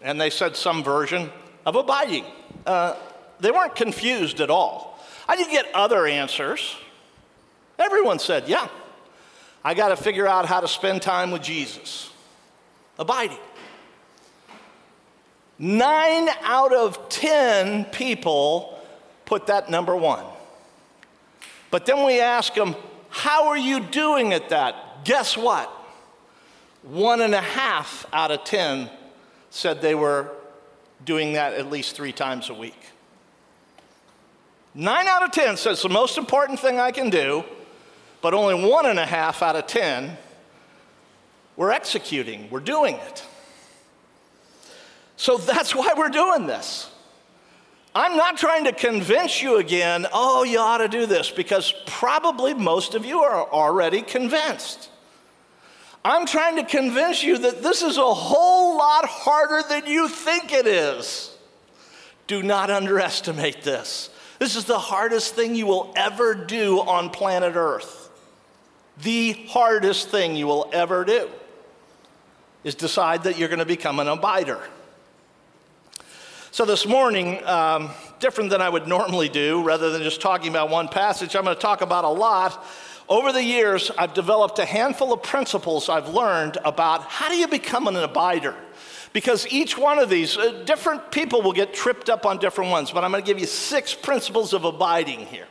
And 0.00 0.18
they 0.18 0.30
said 0.30 0.56
some 0.56 0.82
version 0.82 1.30
of 1.66 1.74
abiding. 1.74 2.24
Uh, 2.64 2.94
they 3.40 3.50
weren't 3.50 3.74
confused 3.74 4.40
at 4.40 4.48
all. 4.48 4.98
I 5.28 5.36
didn't 5.36 5.52
get 5.52 5.66
other 5.74 6.06
answers. 6.06 6.76
Everyone 7.78 8.18
said, 8.18 8.48
Yeah, 8.48 8.68
I 9.64 9.74
got 9.74 9.88
to 9.88 9.96
figure 9.96 10.26
out 10.26 10.46
how 10.46 10.60
to 10.60 10.68
spend 10.68 11.02
time 11.02 11.32
with 11.32 11.42
Jesus. 11.42 12.10
Abiding. 12.98 13.38
Nine 15.58 16.28
out 16.42 16.72
of 16.72 17.08
10 17.08 17.86
people 17.86 18.78
put 19.24 19.48
that 19.48 19.68
number 19.68 19.96
one. 19.96 20.24
But 21.70 21.84
then 21.84 22.06
we 22.06 22.20
ask 22.20 22.54
them, 22.54 22.76
How 23.10 23.48
are 23.48 23.58
you 23.58 23.80
doing 23.80 24.32
at 24.32 24.50
that? 24.50 25.04
Guess 25.04 25.36
what? 25.36 25.68
One 26.82 27.20
and 27.20 27.34
a 27.34 27.40
half 27.40 28.06
out 28.12 28.30
of 28.30 28.44
10 28.44 28.88
said 29.50 29.80
they 29.80 29.94
were 29.94 30.30
doing 31.04 31.34
that 31.34 31.54
at 31.54 31.70
least 31.70 31.96
three 31.96 32.12
times 32.12 32.50
a 32.50 32.54
week. 32.54 32.78
Nine 34.74 35.06
out 35.06 35.22
of 35.22 35.32
10 35.32 35.56
says 35.56 35.82
the 35.82 35.88
most 35.88 36.18
important 36.18 36.60
thing 36.60 36.78
I 36.78 36.90
can 36.90 37.10
do, 37.10 37.44
but 38.20 38.34
only 38.34 38.68
one 38.68 38.86
and 38.86 38.98
a 38.98 39.06
half 39.06 39.42
out 39.42 39.56
of 39.56 39.66
10 39.66 40.16
we're 41.56 41.70
executing, 41.70 42.48
we're 42.50 42.60
doing 42.60 42.96
it. 42.96 43.24
So 45.16 45.38
that's 45.38 45.74
why 45.74 45.94
we're 45.96 46.10
doing 46.10 46.46
this. 46.46 46.90
I'm 47.94 48.18
not 48.18 48.36
trying 48.36 48.64
to 48.64 48.72
convince 48.72 49.40
you 49.40 49.56
again, 49.56 50.06
oh, 50.12 50.44
you 50.44 50.58
ought 50.58 50.78
to 50.78 50.88
do 50.88 51.06
this, 51.06 51.30
because 51.30 51.72
probably 51.86 52.52
most 52.52 52.94
of 52.94 53.06
you 53.06 53.22
are 53.22 53.50
already 53.50 54.02
convinced. 54.02 54.90
I'm 56.06 56.24
trying 56.24 56.54
to 56.56 56.64
convince 56.64 57.24
you 57.24 57.36
that 57.38 57.64
this 57.64 57.82
is 57.82 57.96
a 57.96 58.14
whole 58.14 58.78
lot 58.78 59.06
harder 59.06 59.66
than 59.68 59.86
you 59.86 60.08
think 60.08 60.52
it 60.52 60.66
is. 60.66 61.36
Do 62.28 62.44
not 62.44 62.70
underestimate 62.70 63.62
this. 63.62 64.10
This 64.38 64.54
is 64.54 64.66
the 64.66 64.78
hardest 64.78 65.34
thing 65.34 65.56
you 65.56 65.66
will 65.66 65.92
ever 65.96 66.34
do 66.34 66.78
on 66.78 67.10
planet 67.10 67.56
Earth. 67.56 68.08
The 69.02 69.32
hardest 69.48 70.08
thing 70.08 70.36
you 70.36 70.46
will 70.46 70.70
ever 70.72 71.04
do 71.04 71.28
is 72.62 72.76
decide 72.76 73.24
that 73.24 73.36
you're 73.36 73.48
going 73.48 73.58
to 73.58 73.66
become 73.66 73.98
an 73.98 74.06
abider. 74.06 74.62
So, 76.52 76.64
this 76.64 76.86
morning, 76.86 77.44
um, 77.44 77.90
different 78.20 78.50
than 78.50 78.62
I 78.62 78.68
would 78.68 78.86
normally 78.86 79.28
do, 79.28 79.60
rather 79.64 79.90
than 79.90 80.04
just 80.04 80.20
talking 80.20 80.50
about 80.50 80.70
one 80.70 80.86
passage, 80.86 81.34
I'm 81.34 81.42
going 81.42 81.56
to 81.56 81.60
talk 81.60 81.80
about 81.80 82.04
a 82.04 82.08
lot 82.08 82.64
over 83.08 83.32
the 83.32 83.42
years, 83.42 83.90
I've 83.96 84.14
developed 84.14 84.58
a 84.58 84.64
handful 84.64 85.12
of 85.12 85.22
principles 85.22 85.88
I've 85.88 86.08
learned 86.08 86.58
about 86.64 87.02
how 87.02 87.28
do 87.28 87.36
you 87.36 87.46
become 87.46 87.86
an 87.86 87.94
abider. 87.94 88.54
Because 89.12 89.46
each 89.48 89.78
one 89.78 89.98
of 89.98 90.10
these, 90.10 90.36
uh, 90.36 90.62
different 90.66 91.10
people 91.10 91.40
will 91.40 91.52
get 91.52 91.72
tripped 91.72 92.10
up 92.10 92.26
on 92.26 92.38
different 92.38 92.70
ones, 92.70 92.90
but 92.90 93.04
I'm 93.04 93.10
going 93.12 93.22
to 93.22 93.26
give 93.26 93.38
you 93.38 93.46
six 93.46 93.94
principles 93.94 94.52
of 94.52 94.64
abiding 94.64 95.20
here. 95.20 95.46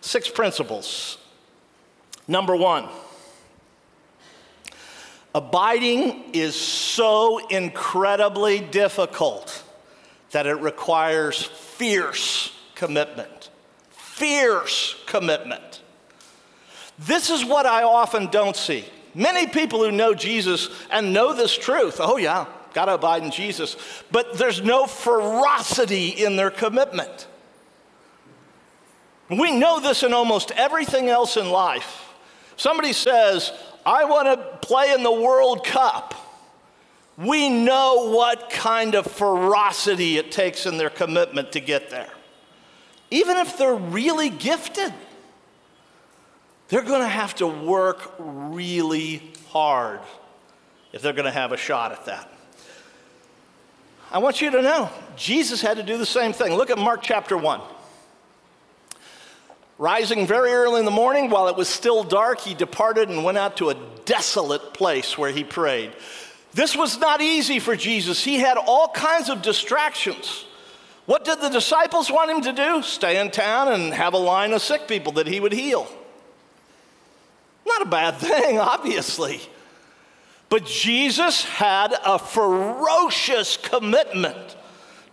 Six 0.00 0.28
principles. 0.28 1.18
Number 2.26 2.56
one, 2.56 2.88
abiding 5.34 6.30
is 6.32 6.54
so 6.56 7.46
incredibly 7.48 8.60
difficult 8.60 9.62
that 10.32 10.46
it 10.46 10.54
requires 10.54 11.42
fierce 11.42 12.52
commitment. 12.74 13.50
Fierce 13.90 14.96
commitment. 15.06 15.80
This 16.98 17.30
is 17.30 17.44
what 17.44 17.66
I 17.66 17.82
often 17.82 18.26
don't 18.26 18.56
see. 18.56 18.84
Many 19.14 19.46
people 19.46 19.84
who 19.84 19.92
know 19.92 20.14
Jesus 20.14 20.68
and 20.90 21.12
know 21.12 21.34
this 21.34 21.56
truth, 21.56 21.96
oh, 22.00 22.16
yeah, 22.16 22.46
got 22.72 22.86
to 22.86 22.94
abide 22.94 23.22
in 23.22 23.30
Jesus. 23.30 23.76
But 24.10 24.38
there's 24.38 24.62
no 24.62 24.86
ferocity 24.86 26.08
in 26.08 26.36
their 26.36 26.50
commitment. 26.50 27.28
We 29.30 29.52
know 29.52 29.80
this 29.80 30.02
in 30.02 30.12
almost 30.12 30.50
everything 30.52 31.08
else 31.08 31.36
in 31.36 31.50
life. 31.50 32.14
Somebody 32.56 32.92
says, 32.92 33.52
I 33.86 34.04
want 34.04 34.26
to 34.26 34.66
play 34.66 34.92
in 34.92 35.02
the 35.02 35.12
World 35.12 35.64
Cup. 35.64 36.14
We 37.16 37.48
know 37.48 38.10
what 38.10 38.50
kind 38.50 38.94
of 38.94 39.06
ferocity 39.06 40.18
it 40.18 40.32
takes 40.32 40.66
in 40.66 40.76
their 40.76 40.90
commitment 40.90 41.52
to 41.52 41.60
get 41.60 41.90
there. 41.90 42.10
Even 43.10 43.36
if 43.36 43.56
they're 43.56 43.74
really 43.74 44.30
gifted, 44.30 44.92
they're 46.68 46.82
going 46.82 47.02
to 47.02 47.08
have 47.08 47.34
to 47.36 47.46
work 47.46 48.14
really 48.18 49.22
hard 49.50 50.00
if 50.92 51.02
they're 51.02 51.12
going 51.12 51.24
to 51.24 51.30
have 51.30 51.52
a 51.52 51.56
shot 51.56 51.92
at 51.92 52.06
that. 52.06 52.30
I 54.10 54.18
want 54.18 54.40
you 54.40 54.50
to 54.50 54.62
know 54.62 54.90
Jesus 55.16 55.60
had 55.60 55.76
to 55.76 55.82
do 55.82 55.98
the 55.98 56.06
same 56.06 56.32
thing. 56.32 56.54
Look 56.54 56.70
at 56.70 56.78
Mark 56.78 57.02
chapter 57.02 57.36
1. 57.36 57.60
Rising 59.76 60.24
very 60.24 60.52
early 60.52 60.78
in 60.78 60.84
the 60.84 60.92
morning, 60.92 61.30
while 61.30 61.48
it 61.48 61.56
was 61.56 61.68
still 61.68 62.04
dark, 62.04 62.40
he 62.40 62.54
departed 62.54 63.08
and 63.08 63.24
went 63.24 63.38
out 63.38 63.56
to 63.56 63.70
a 63.70 63.76
desolate 64.04 64.72
place 64.72 65.18
where 65.18 65.32
he 65.32 65.42
prayed. 65.42 65.92
This 66.52 66.76
was 66.76 66.98
not 66.98 67.20
easy 67.20 67.58
for 67.58 67.74
Jesus. 67.74 68.22
He 68.22 68.36
had 68.36 68.56
all 68.56 68.88
kinds 68.88 69.28
of 69.28 69.42
distractions. 69.42 70.44
What 71.06 71.24
did 71.24 71.40
the 71.40 71.48
disciples 71.48 72.10
want 72.10 72.30
him 72.30 72.42
to 72.42 72.52
do? 72.52 72.82
Stay 72.82 73.20
in 73.20 73.32
town 73.32 73.72
and 73.72 73.92
have 73.92 74.14
a 74.14 74.18
line 74.18 74.52
of 74.52 74.62
sick 74.62 74.86
people 74.86 75.12
that 75.14 75.26
he 75.26 75.40
would 75.40 75.52
heal. 75.52 75.88
Not 77.66 77.82
a 77.82 77.86
bad 77.86 78.16
thing, 78.16 78.58
obviously. 78.60 79.40
But 80.48 80.66
Jesus 80.66 81.44
had 81.44 81.94
a 82.04 82.18
ferocious 82.18 83.56
commitment 83.56 84.56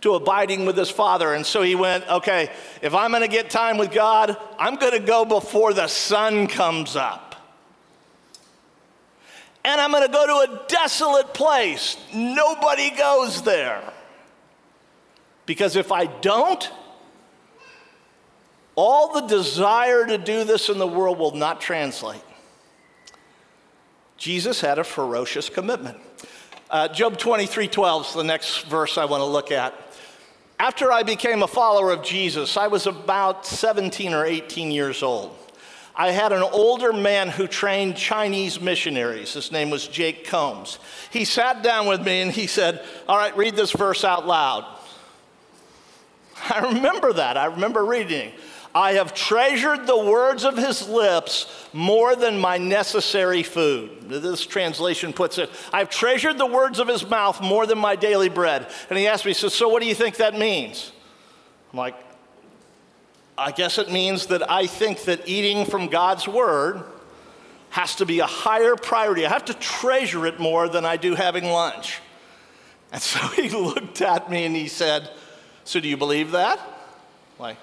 to 0.02 0.14
abiding 0.14 0.66
with 0.66 0.76
his 0.76 0.90
Father. 0.90 1.32
And 1.32 1.46
so 1.46 1.62
he 1.62 1.74
went, 1.74 2.06
okay, 2.08 2.50
if 2.82 2.94
I'm 2.94 3.10
going 3.10 3.22
to 3.22 3.28
get 3.28 3.50
time 3.50 3.78
with 3.78 3.92
God, 3.92 4.36
I'm 4.58 4.76
going 4.76 4.92
to 4.92 4.98
go 5.00 5.24
before 5.24 5.72
the 5.72 5.86
sun 5.86 6.48
comes 6.48 6.96
up. 6.96 7.36
And 9.64 9.80
I'm 9.80 9.92
going 9.92 10.04
to 10.04 10.12
go 10.12 10.26
to 10.26 10.52
a 10.52 10.66
desolate 10.66 11.32
place. 11.34 11.96
Nobody 12.12 12.90
goes 12.90 13.42
there. 13.42 13.82
Because 15.46 15.76
if 15.76 15.92
I 15.92 16.06
don't, 16.06 16.68
all 18.74 19.20
the 19.20 19.26
desire 19.28 20.04
to 20.06 20.18
do 20.18 20.44
this 20.44 20.68
in 20.68 20.78
the 20.78 20.86
world 20.86 21.18
will 21.18 21.34
not 21.34 21.60
translate. 21.60 22.22
Jesus 24.22 24.60
had 24.60 24.78
a 24.78 24.84
ferocious 24.84 25.48
commitment. 25.48 25.98
Uh, 26.70 26.86
Job 26.86 27.18
23 27.18 27.66
12 27.66 28.06
is 28.06 28.14
the 28.14 28.22
next 28.22 28.66
verse 28.66 28.96
I 28.96 29.04
want 29.04 29.20
to 29.20 29.24
look 29.24 29.50
at. 29.50 29.74
After 30.60 30.92
I 30.92 31.02
became 31.02 31.42
a 31.42 31.48
follower 31.48 31.90
of 31.90 32.04
Jesus, 32.04 32.56
I 32.56 32.68
was 32.68 32.86
about 32.86 33.44
17 33.44 34.14
or 34.14 34.24
18 34.24 34.70
years 34.70 35.02
old. 35.02 35.36
I 35.96 36.12
had 36.12 36.30
an 36.30 36.44
older 36.44 36.92
man 36.92 37.30
who 37.30 37.48
trained 37.48 37.96
Chinese 37.96 38.60
missionaries. 38.60 39.32
His 39.32 39.50
name 39.50 39.70
was 39.70 39.88
Jake 39.88 40.24
Combs. 40.28 40.78
He 41.10 41.24
sat 41.24 41.64
down 41.64 41.88
with 41.88 42.06
me 42.06 42.20
and 42.20 42.30
he 42.30 42.46
said, 42.46 42.84
All 43.08 43.18
right, 43.18 43.36
read 43.36 43.56
this 43.56 43.72
verse 43.72 44.04
out 44.04 44.24
loud. 44.24 44.64
I 46.48 46.72
remember 46.72 47.12
that. 47.14 47.36
I 47.36 47.46
remember 47.46 47.84
reading. 47.84 48.30
I 48.74 48.94
have 48.94 49.12
treasured 49.12 49.86
the 49.86 49.98
words 49.98 50.44
of 50.44 50.56
his 50.56 50.88
lips 50.88 51.68
more 51.74 52.16
than 52.16 52.38
my 52.38 52.56
necessary 52.56 53.42
food. 53.42 54.08
This 54.08 54.46
translation 54.46 55.12
puts 55.12 55.38
it, 55.38 55.50
I've 55.72 55.90
treasured 55.90 56.38
the 56.38 56.46
words 56.46 56.78
of 56.78 56.88
his 56.88 57.06
mouth 57.06 57.42
more 57.42 57.66
than 57.66 57.78
my 57.78 57.96
daily 57.96 58.30
bread. 58.30 58.70
And 58.88 58.98
he 58.98 59.06
asked 59.06 59.24
me, 59.24 59.30
he 59.30 59.34
says, 59.34 59.54
So 59.54 59.68
what 59.68 59.82
do 59.82 59.88
you 59.88 59.94
think 59.94 60.16
that 60.16 60.38
means? 60.38 60.92
I'm 61.72 61.78
like, 61.78 61.96
I 63.36 63.50
guess 63.50 63.78
it 63.78 63.90
means 63.90 64.26
that 64.26 64.50
I 64.50 64.66
think 64.66 65.04
that 65.04 65.28
eating 65.28 65.66
from 65.66 65.88
God's 65.88 66.28
word 66.28 66.82
has 67.70 67.96
to 67.96 68.06
be 68.06 68.20
a 68.20 68.26
higher 68.26 68.76
priority. 68.76 69.24
I 69.24 69.30
have 69.30 69.46
to 69.46 69.54
treasure 69.54 70.26
it 70.26 70.38
more 70.38 70.68
than 70.68 70.84
I 70.84 70.96
do 70.96 71.14
having 71.14 71.46
lunch. 71.46 72.00
And 72.90 73.02
so 73.02 73.18
he 73.28 73.50
looked 73.50 74.00
at 74.00 74.30
me 74.30 74.44
and 74.44 74.56
he 74.56 74.68
said, 74.68 75.10
So 75.64 75.78
do 75.80 75.88
you 75.88 75.96
believe 75.98 76.30
that? 76.30 76.60
Like, 77.38 77.56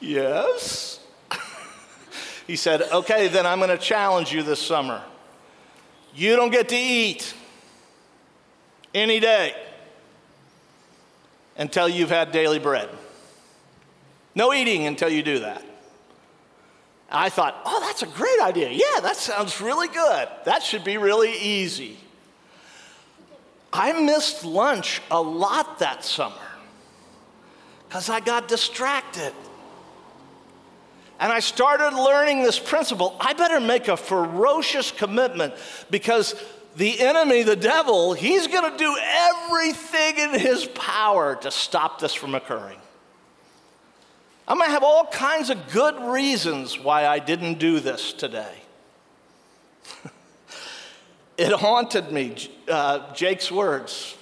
Yes. 0.00 1.00
he 2.46 2.56
said, 2.56 2.82
Okay, 2.82 3.28
then 3.28 3.46
I'm 3.46 3.58
going 3.58 3.70
to 3.70 3.78
challenge 3.78 4.32
you 4.32 4.42
this 4.42 4.60
summer. 4.60 5.02
You 6.14 6.36
don't 6.36 6.50
get 6.50 6.68
to 6.70 6.76
eat 6.76 7.34
any 8.94 9.20
day 9.20 9.54
until 11.56 11.88
you've 11.88 12.10
had 12.10 12.32
daily 12.32 12.58
bread. 12.58 12.88
No 14.34 14.54
eating 14.54 14.86
until 14.86 15.08
you 15.08 15.22
do 15.22 15.40
that. 15.40 15.62
I 17.10 17.30
thought, 17.30 17.60
oh, 17.64 17.80
that's 17.80 18.02
a 18.02 18.06
great 18.06 18.40
idea. 18.40 18.70
Yeah, 18.70 19.00
that 19.00 19.16
sounds 19.16 19.60
really 19.60 19.88
good. 19.88 20.28
That 20.44 20.62
should 20.62 20.84
be 20.84 20.98
really 20.98 21.36
easy. 21.38 21.96
I 23.72 23.92
missed 24.00 24.44
lunch 24.44 25.00
a 25.10 25.20
lot 25.20 25.78
that 25.78 26.04
summer 26.04 26.34
because 27.88 28.10
I 28.10 28.20
got 28.20 28.48
distracted. 28.48 29.32
And 31.20 31.32
I 31.32 31.40
started 31.40 31.96
learning 31.96 32.42
this 32.42 32.58
principle. 32.58 33.16
I 33.20 33.32
better 33.32 33.58
make 33.58 33.88
a 33.88 33.96
ferocious 33.96 34.92
commitment 34.92 35.54
because 35.90 36.34
the 36.76 37.00
enemy, 37.00 37.42
the 37.42 37.56
devil, 37.56 38.12
he's 38.12 38.46
going 38.46 38.70
to 38.70 38.78
do 38.78 38.96
everything 39.00 40.18
in 40.18 40.38
his 40.38 40.66
power 40.66 41.34
to 41.36 41.50
stop 41.50 42.00
this 42.00 42.14
from 42.14 42.36
occurring. 42.36 42.78
I'm 44.46 44.58
going 44.58 44.68
to 44.68 44.72
have 44.72 44.84
all 44.84 45.06
kinds 45.06 45.50
of 45.50 45.72
good 45.72 46.00
reasons 46.00 46.78
why 46.78 47.06
I 47.06 47.18
didn't 47.18 47.58
do 47.58 47.80
this 47.80 48.12
today. 48.12 48.54
it 51.36 51.52
haunted 51.52 52.12
me, 52.12 52.36
uh, 52.68 53.12
Jake's 53.12 53.50
words. 53.50 54.16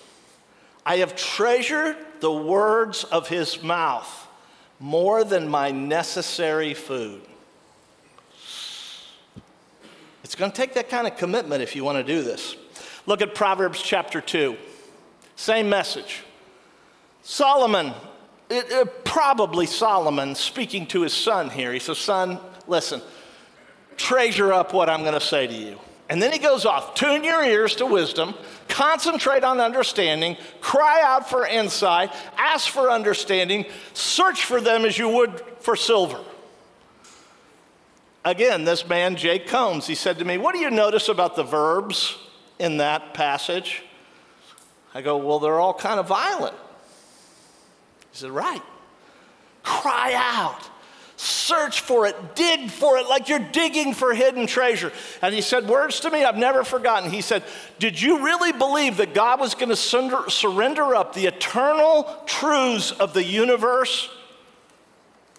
I 0.84 0.96
have 0.98 1.14
treasured 1.14 1.96
the 2.20 2.32
words 2.32 3.04
of 3.04 3.28
his 3.28 3.62
mouth 3.62 4.25
more 4.78 5.24
than 5.24 5.48
my 5.48 5.70
necessary 5.70 6.74
food. 6.74 7.22
It's 10.24 10.34
going 10.34 10.50
to 10.50 10.56
take 10.56 10.74
that 10.74 10.88
kind 10.88 11.06
of 11.06 11.16
commitment 11.16 11.62
if 11.62 11.76
you 11.76 11.84
want 11.84 11.98
to 11.98 12.04
do 12.04 12.22
this. 12.22 12.56
Look 13.06 13.22
at 13.22 13.34
Proverbs 13.34 13.80
chapter 13.80 14.20
2. 14.20 14.56
Same 15.36 15.68
message. 15.68 16.22
Solomon, 17.22 17.92
it, 18.50 18.66
it, 18.70 19.04
probably 19.04 19.66
Solomon 19.66 20.34
speaking 20.34 20.86
to 20.88 21.02
his 21.02 21.12
son 21.12 21.50
here. 21.50 21.72
He 21.72 21.78
says, 21.78 21.98
Son, 21.98 22.38
listen, 22.66 23.00
treasure 23.96 24.52
up 24.52 24.72
what 24.72 24.88
I'm 24.88 25.02
going 25.02 25.14
to 25.14 25.20
say 25.20 25.46
to 25.46 25.54
you. 25.54 25.78
And 26.08 26.22
then 26.22 26.32
he 26.32 26.38
goes 26.38 26.64
off 26.64 26.94
tune 26.94 27.24
your 27.24 27.42
ears 27.42 27.76
to 27.76 27.86
wisdom, 27.86 28.34
concentrate 28.68 29.42
on 29.42 29.60
understanding, 29.60 30.36
cry 30.60 31.02
out 31.02 31.28
for 31.28 31.46
insight, 31.46 32.12
ask 32.36 32.68
for 32.68 32.90
understanding, 32.90 33.66
search 33.92 34.44
for 34.44 34.60
them 34.60 34.84
as 34.84 34.98
you 34.98 35.08
would 35.08 35.42
for 35.60 35.74
silver. 35.74 36.20
Again, 38.24 38.64
this 38.64 38.88
man, 38.88 39.16
Jake 39.16 39.46
Combs, 39.46 39.86
he 39.86 39.94
said 39.94 40.18
to 40.18 40.24
me, 40.24 40.38
What 40.38 40.54
do 40.54 40.60
you 40.60 40.70
notice 40.70 41.08
about 41.08 41.36
the 41.36 41.44
verbs 41.44 42.16
in 42.58 42.78
that 42.78 43.14
passage? 43.14 43.82
I 44.94 45.02
go, 45.02 45.16
Well, 45.16 45.38
they're 45.38 45.60
all 45.60 45.74
kind 45.74 45.98
of 46.00 46.08
violent. 46.08 46.56
He 48.12 48.18
said, 48.18 48.30
Right. 48.30 48.62
Cry 49.62 50.12
out 50.14 50.70
Search 51.16 51.80
for 51.80 52.06
it, 52.06 52.34
dig 52.34 52.70
for 52.70 52.98
it 52.98 53.08
like 53.08 53.30
you're 53.30 53.38
digging 53.38 53.94
for 53.94 54.12
hidden 54.12 54.46
treasure. 54.46 54.92
And 55.22 55.34
he 55.34 55.40
said 55.40 55.66
words 55.66 56.00
to 56.00 56.10
me 56.10 56.24
I've 56.24 56.36
never 56.36 56.62
forgotten. 56.62 57.10
He 57.10 57.22
said, 57.22 57.42
Did 57.78 58.00
you 58.00 58.22
really 58.22 58.52
believe 58.52 58.98
that 58.98 59.14
God 59.14 59.40
was 59.40 59.54
going 59.54 59.70
to 59.70 59.76
surrender, 59.76 60.94
up 60.94 61.14
the 61.14 61.26
eternal 61.26 62.22
truths 62.26 62.92
of 62.92 63.14
the 63.14 63.24
universe 63.24 64.10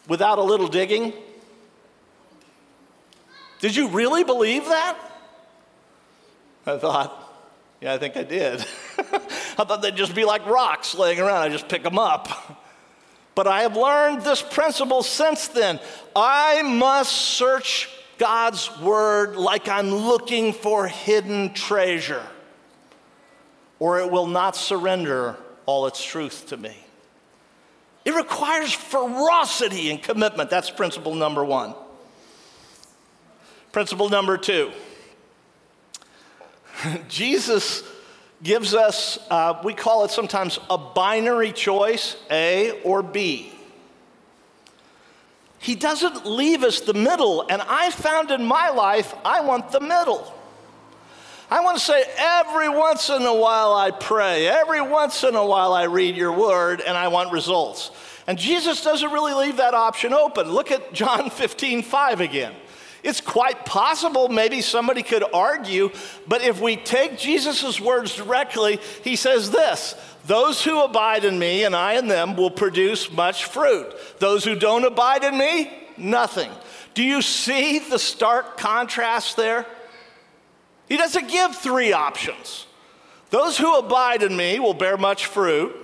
without 0.08 0.40
a 0.40 0.44
little 0.44 0.68
digging? 0.68 1.14
Did 3.60 3.76
you 3.76 3.90
really 3.90 4.24
believe 4.24 4.66
that? 4.66 4.98
I 6.66 6.78
thought, 6.78 7.24
yeah, 7.82 7.94
I 7.94 7.98
think 8.00 8.18
I 8.18 8.24
did. 8.24 8.66
I 8.98 9.64
thought 9.64 9.82
they'd 9.82 9.96
just 9.96 10.16
be 10.16 10.26
like 10.26 10.46
rocks 10.48 10.96
laying 10.96 11.20
around. 11.20 11.44
I 11.44 11.50
just 11.50 11.70
pick 11.70 11.84
them 11.84 12.00
up. 12.00 12.57
But 13.38 13.46
I 13.46 13.62
have 13.62 13.78
learned 13.78 14.24
this 14.24 14.42
principle 14.42 15.04
since 15.04 15.48
then. 15.48 15.80
I 16.16 16.64
must 16.64 17.12
search 17.12 17.88
God's 18.18 18.76
word 18.80 19.36
like 19.36 19.70
I'm 19.70 19.92
looking 19.92 20.54
for 20.54 20.88
hidden 20.88 21.54
treasure, 21.54 22.26
or 23.78 24.00
it 24.00 24.10
will 24.10 24.26
not 24.26 24.56
surrender 24.56 25.36
all 25.68 25.86
its 25.86 26.04
truth 26.04 26.48
to 26.48 26.58
me. 26.58 26.76
It 28.06 28.16
requires 28.16 28.74
ferocity 28.74 29.92
and 29.92 30.02
commitment. 30.02 30.50
That's 30.50 30.72
principle 30.72 31.14
number 31.14 31.46
one. 31.46 31.76
Principle 33.72 34.10
number 34.10 34.40
two 34.40 34.72
Jesus 37.08 37.84
gives 38.44 38.74
us, 38.74 39.18
uh, 39.30 39.60
we 39.64 39.74
call 39.74 40.06
it 40.06 40.12
sometimes 40.12 40.60
a 40.70 40.78
binary 40.78 41.52
choice, 41.52 42.16
A 42.30 42.82
or 42.84 43.02
B. 43.02 43.52
He 45.60 45.76
doesn't 45.76 46.26
leave 46.26 46.64
us 46.64 46.82
the 46.82 46.94
middle, 46.94 47.46
and 47.50 47.62
I 47.62 47.90
found 47.90 48.32
in 48.32 48.46
my 48.46 48.70
life, 48.70 49.14
I 49.26 49.42
want 49.42 49.72
the 49.72 49.80
middle. 49.80 50.34
I 51.50 51.62
want 51.62 51.78
to 51.78 51.84
say 51.84 52.04
every 52.18 52.70
once 52.70 53.10
in 53.10 53.22
a 53.24 53.34
while 53.34 53.74
I 53.74 53.92
pray, 53.92 54.48
every 54.48 54.82
once 54.82 55.24
in 55.24 55.34
a 55.36 55.46
while 55.46 55.74
I 55.74 55.84
read 55.84 56.16
your 56.16 56.32
word, 56.32 56.82
and 56.82 56.98
I 56.98 57.08
want 57.08 57.32
results. 57.32 57.92
And 58.28 58.38
Jesus 58.38 58.84
doesn't 58.84 59.12
really 59.12 59.34
leave 59.34 59.58
that 59.58 59.74
option 59.74 60.14
open. 60.14 60.52
Look 60.52 60.72
at 60.72 60.94
John 60.94 61.30
15, 61.30 61.84
5 61.84 62.22
again. 62.22 62.54
It's 63.04 63.22
quite 63.22 63.66
possible 63.66 64.28
maybe 64.28 64.62
somebody 64.62 65.04
could 65.04 65.24
argue, 65.34 65.92
but 66.28 66.42
if 66.42 66.60
we 66.60 66.76
take 66.76 67.18
Jesus' 67.18 67.80
words 67.80 68.16
directly, 68.16 68.80
he 69.04 69.16
says 69.16 69.52
this 69.52 69.96
Those 70.26 70.64
who 70.64 70.84
abide 70.84 71.24
in 71.24 71.38
me 71.38 71.64
and 71.64 71.76
I 71.76 71.94
in 71.94 72.08
them 72.08 72.36
will 72.36 72.52
produce 72.52 73.12
much 73.12 73.46
fruit. 73.46 73.94
Those 74.20 74.44
who 74.44 74.56
don't 74.56 74.84
abide 74.86 75.24
in 75.24 75.38
me, 75.38 75.72
nothing. 75.98 76.52
Do 76.94 77.04
you 77.04 77.22
see 77.22 77.80
the 77.80 78.00
stark 78.00 78.58
contrast 78.58 79.38
there? 79.38 79.66
He 80.90 80.98
doesn't 80.98 81.30
give 81.30 81.56
three 81.56 81.94
options. 81.94 82.66
Those 83.30 83.58
who 83.58 83.78
abide 83.78 84.24
in 84.24 84.36
me 84.36 84.60
will 84.60 84.74
bear 84.74 84.98
much 84.98 85.26
fruit. 85.26 85.76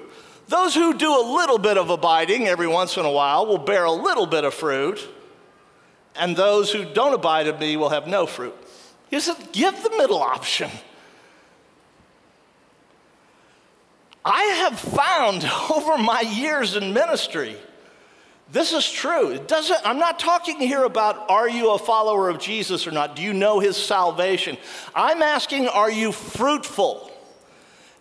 Those 0.48 0.74
who 0.74 0.94
do 0.94 1.10
a 1.10 1.34
little 1.36 1.58
bit 1.58 1.78
of 1.78 1.90
abiding 1.90 2.48
every 2.48 2.68
once 2.68 2.98
in 2.98 3.06
a 3.06 3.12
while 3.12 3.46
will 3.46 3.58
bear 3.58 3.84
a 3.86 3.92
little 3.92 4.26
bit 4.26 4.44
of 4.44 4.54
fruit. 4.54 5.08
And 6.16 6.36
those 6.36 6.72
who 6.72 6.86
don't 6.86 7.14
abide 7.14 7.48
in 7.48 7.58
me 7.60 7.78
will 7.78 7.90
have 7.90 8.08
no 8.08 8.26
fruit. 8.26 8.56
He 9.10 9.16
doesn't 9.16 9.52
give 9.52 9.82
the 9.84 9.90
middle 9.92 10.22
option. 10.22 10.70
I 14.26 14.44
have 14.44 14.80
found 14.80 15.44
over 15.72 15.98
my 15.98 16.22
years 16.22 16.76
in 16.76 16.94
ministry 16.94 17.58
this 18.54 18.72
is 18.72 18.90
true. 18.90 19.30
It 19.30 19.48
doesn't, 19.48 19.80
I'm 19.84 19.98
not 19.98 20.20
talking 20.20 20.60
here 20.60 20.84
about 20.84 21.28
are 21.30 21.50
you 21.50 21.72
a 21.72 21.80
follower 21.80 22.30
of 22.30 22.38
Jesus 22.38 22.86
or 22.86 22.92
not? 22.92 23.16
Do 23.16 23.24
you 23.24 23.34
know 23.34 23.60
his 23.60 23.76
salvation? 23.76 24.58
I'm 24.94 25.24
asking, 25.24 25.68
are 25.70 25.90
you 25.90 26.12
fruitful? 26.12 27.12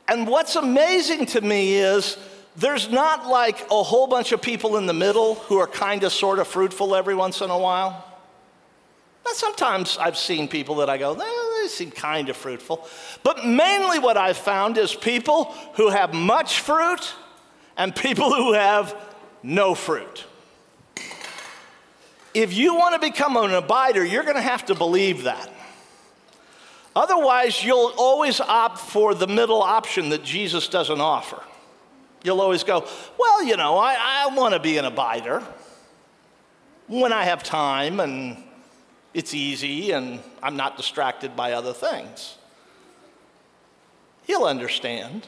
And 0.07 0.29
what's 0.29 0.55
amazing 0.57 1.27
to 1.27 1.41
me 1.41 1.77
is 1.77 2.19
there's 2.57 2.91
not 2.91 3.27
like 3.27 3.67
a 3.71 3.83
whole 3.83 4.07
bunch 4.07 4.33
of 4.33 4.43
people 4.43 4.77
in 4.77 4.87
the 4.87 4.93
middle 4.93 5.37
who 5.37 5.59
are 5.59 5.67
kind 5.67 6.05
of 6.05 6.13
sort 6.13 6.39
of 6.39 6.47
fruitful 6.47 6.95
every 6.95 7.15
once 7.15 7.41
in 7.41 7.51
a 7.51 7.59
while. 7.59 8.05
But 9.25 9.37
sometimes 9.37 9.97
I've 9.99 10.19
seen 10.19 10.49
people 10.49 10.77
that 10.77 10.91
I 10.91 10.99
go, 10.99 11.15
they 11.15 11.69
seem 11.69 11.91
kind 11.91 12.29
of 12.29 12.37
fruitful. 12.37 12.87
But 13.23 13.47
mainly 13.47 13.99
what 13.99 14.17
I've 14.17 14.37
found 14.37 14.77
is 14.77 14.95
people 14.95 15.45
who 15.75 15.91
have 15.91 16.13
much 16.13 16.61
fruit 16.61 17.15
and 17.77 17.95
people 17.95 18.35
who 18.35 18.53
have 18.53 18.95
no 19.43 19.75
fruit. 19.75 20.25
If 22.35 22.55
you 22.55 22.75
want 22.75 23.01
to 23.01 23.07
become 23.07 23.37
an 23.37 23.51
abider, 23.51 24.09
you're 24.09 24.25
going 24.25 24.37
to 24.37 24.43
have 24.43 24.67
to 24.67 24.75
believe 24.75 25.25
that. 25.25 25.51
Otherwise, 26.95 27.63
you'll 27.65 27.93
always 27.97 28.41
opt 28.41 28.79
for 28.79 29.15
the 29.15 29.27
middle 29.27 29.63
option 29.63 30.11
that 30.11 30.23
Jesus 30.23 30.69
doesn't 30.69 31.01
offer. 31.01 31.43
You'll 32.25 32.41
always 32.41 32.63
go, 32.65 32.87
well, 33.19 33.43
you 33.43 33.57
know, 33.57 33.77
I, 33.79 33.97
I 33.99 34.35
want 34.35 34.55
to 34.55 34.61
be 34.61 34.79
an 34.79 34.85
abider 34.85 35.43
when 36.87 37.13
I 37.13 37.25
have 37.25 37.43
time 37.43 38.01
and 38.01 38.37
it's 39.15 39.35
easy 39.35 39.93
and 39.93 40.21
I'm 40.43 40.57
not 40.57 40.77
distracted 40.77 41.35
by 41.35 41.53
other 41.53 41.73
things. 41.73 42.37
He'll 44.25 44.45
understand. 44.45 45.27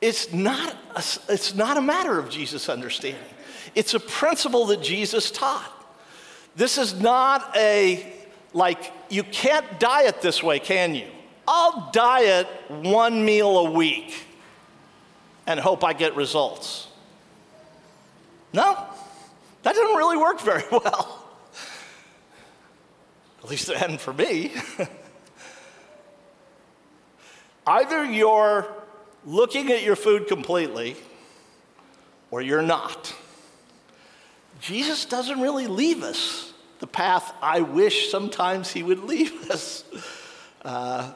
It's 0.00 0.32
not 0.32 0.76
a, 0.94 1.02
it's 1.32 1.54
not 1.54 1.76
a 1.76 1.82
matter 1.82 2.18
of 2.18 2.28
Jesus 2.28 2.68
understanding, 2.68 3.22
it's 3.74 3.94
a 3.94 4.00
principle 4.00 4.66
that 4.66 4.82
Jesus 4.82 5.30
taught. 5.30 5.76
This 6.56 6.78
is 6.78 7.00
not 7.00 7.56
a, 7.56 8.12
like, 8.52 8.92
you 9.08 9.22
can't 9.22 9.78
diet 9.78 10.20
this 10.20 10.42
way, 10.42 10.58
can 10.58 10.94
you? 10.94 11.06
I'll 11.46 11.90
diet 11.92 12.48
one 12.68 13.24
meal 13.24 13.58
a 13.58 13.70
week 13.70 14.26
and 15.50 15.58
hope 15.58 15.82
I 15.82 15.94
get 15.94 16.14
results. 16.14 16.86
No, 18.52 18.86
that 19.64 19.74
doesn't 19.74 19.96
really 19.96 20.16
work 20.16 20.40
very 20.40 20.62
well. 20.70 21.24
At 23.42 23.50
least 23.50 23.68
it 23.68 23.76
hadn't 23.76 24.00
for 24.00 24.12
me. 24.12 24.52
Either 27.66 28.04
you're 28.04 28.72
looking 29.26 29.72
at 29.72 29.82
your 29.82 29.96
food 29.96 30.28
completely 30.28 30.96
or 32.30 32.40
you're 32.40 32.62
not. 32.62 33.12
Jesus 34.60 35.04
doesn't 35.04 35.40
really 35.40 35.66
leave 35.66 36.04
us 36.04 36.52
the 36.78 36.86
path 36.86 37.34
I 37.42 37.62
wish 37.62 38.08
sometimes 38.10 38.70
he 38.70 38.84
would 38.84 39.02
leave 39.04 39.50
us. 39.50 39.82
Uh, 40.62 41.12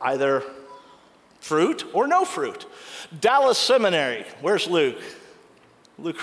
either 0.00 0.42
fruit 1.40 1.84
or 1.92 2.06
no 2.06 2.24
fruit. 2.24 2.66
Dallas 3.20 3.58
Seminary, 3.58 4.24
where's 4.40 4.68
Luke? 4.68 5.00
Luke 5.98 6.18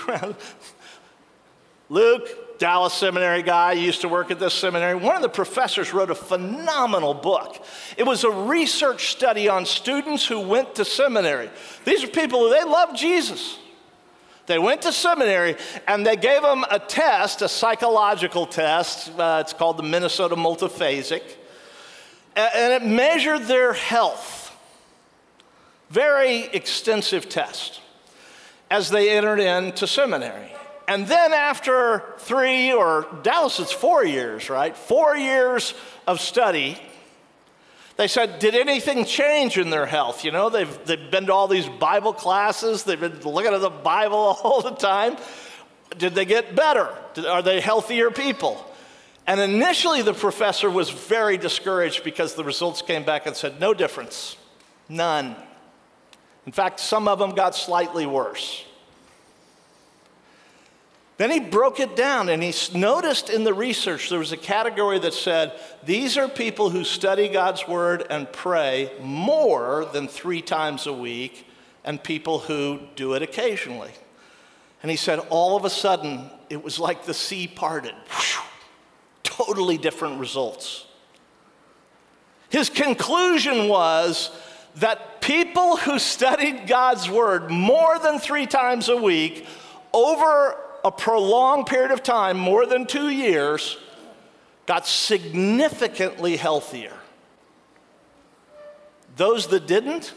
Luke, 1.90 2.58
Dallas 2.58 2.92
Seminary 2.92 3.42
guy, 3.42 3.72
used 3.72 4.02
to 4.02 4.08
work 4.08 4.30
at 4.30 4.38
this 4.38 4.52
seminary. 4.52 4.94
One 4.94 5.16
of 5.16 5.22
the 5.22 5.28
professors 5.28 5.94
wrote 5.94 6.10
a 6.10 6.14
phenomenal 6.14 7.14
book. 7.14 7.64
It 7.96 8.04
was 8.04 8.24
a 8.24 8.30
research 8.30 9.08
study 9.08 9.48
on 9.48 9.64
students 9.64 10.26
who 10.26 10.40
went 10.40 10.74
to 10.74 10.84
seminary. 10.84 11.50
These 11.84 12.04
are 12.04 12.08
people 12.08 12.40
who 12.40 12.50
they 12.50 12.64
love 12.64 12.94
Jesus. 12.94 13.58
They 14.46 14.58
went 14.58 14.82
to 14.82 14.92
seminary 14.92 15.56
and 15.86 16.06
they 16.06 16.16
gave 16.16 16.42
them 16.42 16.64
a 16.70 16.78
test, 16.78 17.42
a 17.42 17.48
psychological 17.48 18.46
test. 18.46 19.10
Uh, 19.18 19.38
it's 19.42 19.52
called 19.52 19.76
the 19.76 19.82
Minnesota 19.82 20.36
Multiphasic. 20.36 21.22
And 22.34 22.72
it 22.72 22.86
measured 22.86 23.42
their 23.42 23.72
health. 23.72 24.47
Very 25.90 26.42
extensive 26.44 27.28
test 27.28 27.80
as 28.70 28.90
they 28.90 29.10
entered 29.10 29.40
into 29.40 29.86
seminary. 29.86 30.52
And 30.86 31.06
then 31.06 31.32
after 31.34 32.02
three, 32.18 32.72
or 32.72 33.06
Dallas, 33.22 33.60
it's 33.60 33.72
four 33.72 34.04
years, 34.04 34.48
right? 34.48 34.74
Four 34.76 35.16
years 35.16 35.74
of 36.06 36.20
study, 36.20 36.80
they 37.96 38.08
said, 38.08 38.38
Did 38.38 38.54
anything 38.54 39.04
change 39.04 39.58
in 39.58 39.68
their 39.70 39.84
health? 39.84 40.24
You 40.24 40.30
know, 40.30 40.48
they've, 40.48 40.86
they've 40.86 41.10
been 41.10 41.26
to 41.26 41.32
all 41.34 41.48
these 41.48 41.68
Bible 41.68 42.14
classes, 42.14 42.84
they've 42.84 42.98
been 42.98 43.20
looking 43.20 43.52
at 43.52 43.60
the 43.60 43.70
Bible 43.70 44.38
all 44.42 44.62
the 44.62 44.70
time. 44.70 45.16
Did 45.98 46.14
they 46.14 46.24
get 46.24 46.54
better? 46.54 46.88
Are 47.28 47.42
they 47.42 47.60
healthier 47.60 48.10
people? 48.10 48.64
And 49.26 49.40
initially, 49.40 50.00
the 50.00 50.14
professor 50.14 50.70
was 50.70 50.88
very 50.88 51.36
discouraged 51.36 52.02
because 52.02 52.34
the 52.34 52.44
results 52.44 52.80
came 52.80 53.04
back 53.04 53.26
and 53.26 53.36
said, 53.36 53.60
No 53.60 53.74
difference, 53.74 54.36
none. 54.88 55.36
In 56.48 56.52
fact, 56.52 56.80
some 56.80 57.08
of 57.08 57.18
them 57.18 57.34
got 57.34 57.54
slightly 57.54 58.06
worse. 58.06 58.64
Then 61.18 61.30
he 61.30 61.40
broke 61.40 61.78
it 61.78 61.94
down 61.94 62.30
and 62.30 62.42
he 62.42 62.54
noticed 62.74 63.28
in 63.28 63.44
the 63.44 63.52
research 63.52 64.08
there 64.08 64.18
was 64.18 64.32
a 64.32 64.38
category 64.38 64.98
that 64.98 65.12
said 65.12 65.52
these 65.84 66.16
are 66.16 66.26
people 66.26 66.70
who 66.70 66.84
study 66.84 67.28
God's 67.28 67.68
word 67.68 68.06
and 68.08 68.32
pray 68.32 68.90
more 68.98 69.84
than 69.92 70.08
three 70.08 70.40
times 70.40 70.86
a 70.86 70.92
week, 70.92 71.46
and 71.84 72.02
people 72.02 72.38
who 72.38 72.80
do 72.96 73.12
it 73.12 73.20
occasionally. 73.20 73.92
And 74.82 74.90
he 74.90 74.96
said 74.96 75.18
all 75.28 75.54
of 75.54 75.66
a 75.66 75.70
sudden 75.70 76.30
it 76.48 76.64
was 76.64 76.80
like 76.80 77.04
the 77.04 77.12
sea 77.12 77.46
parted. 77.46 77.94
Totally 79.22 79.76
different 79.76 80.18
results. 80.18 80.86
His 82.48 82.70
conclusion 82.70 83.68
was 83.68 84.30
that 84.76 85.20
people 85.20 85.76
who 85.76 85.98
studied 85.98 86.66
God's 86.66 87.10
word 87.10 87.50
more 87.50 87.98
than 87.98 88.18
three 88.18 88.46
times 88.46 88.88
a 88.88 88.96
week 88.96 89.46
over 89.92 90.56
a 90.84 90.92
prolonged 90.92 91.66
period 91.66 91.90
of 91.90 92.02
time, 92.02 92.38
more 92.38 92.66
than 92.66 92.86
two 92.86 93.08
years, 93.08 93.76
got 94.66 94.86
significantly 94.86 96.36
healthier. 96.36 96.96
Those 99.16 99.48
that 99.48 99.66
didn't 99.66 100.14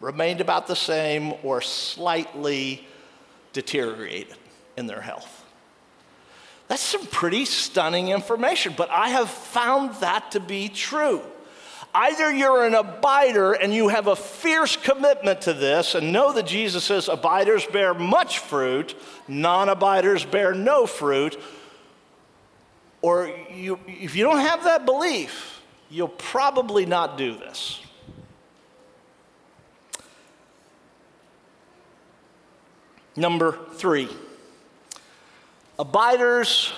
remained 0.00 0.40
about 0.40 0.66
the 0.66 0.76
same 0.76 1.34
or 1.42 1.60
slightly 1.60 2.86
deteriorated 3.52 4.36
in 4.76 4.86
their 4.86 5.00
health. 5.00 5.44
That's 6.68 6.82
some 6.82 7.06
pretty 7.06 7.46
stunning 7.46 8.08
information, 8.08 8.74
but 8.76 8.90
I 8.90 9.08
have 9.08 9.28
found 9.28 9.94
that 9.96 10.30
to 10.32 10.40
be 10.40 10.68
true. 10.68 11.22
Either 11.92 12.32
you're 12.32 12.64
an 12.64 12.74
abider 12.74 13.56
and 13.60 13.74
you 13.74 13.88
have 13.88 14.06
a 14.06 14.14
fierce 14.14 14.76
commitment 14.76 15.40
to 15.42 15.52
this 15.52 15.96
and 15.96 16.12
know 16.12 16.32
that 16.32 16.46
Jesus 16.46 16.84
says 16.84 17.08
abiders 17.08 17.66
bear 17.66 17.94
much 17.94 18.38
fruit, 18.38 18.94
non 19.26 19.68
abiders 19.68 20.24
bear 20.24 20.54
no 20.54 20.86
fruit, 20.86 21.38
or 23.02 23.32
you, 23.52 23.80
if 23.86 24.14
you 24.14 24.22
don't 24.22 24.40
have 24.40 24.64
that 24.64 24.84
belief, 24.84 25.60
you'll 25.88 26.08
probably 26.08 26.86
not 26.86 27.18
do 27.18 27.36
this. 27.36 27.80
Number 33.16 33.58
three, 33.74 34.08
abiders 35.78 36.72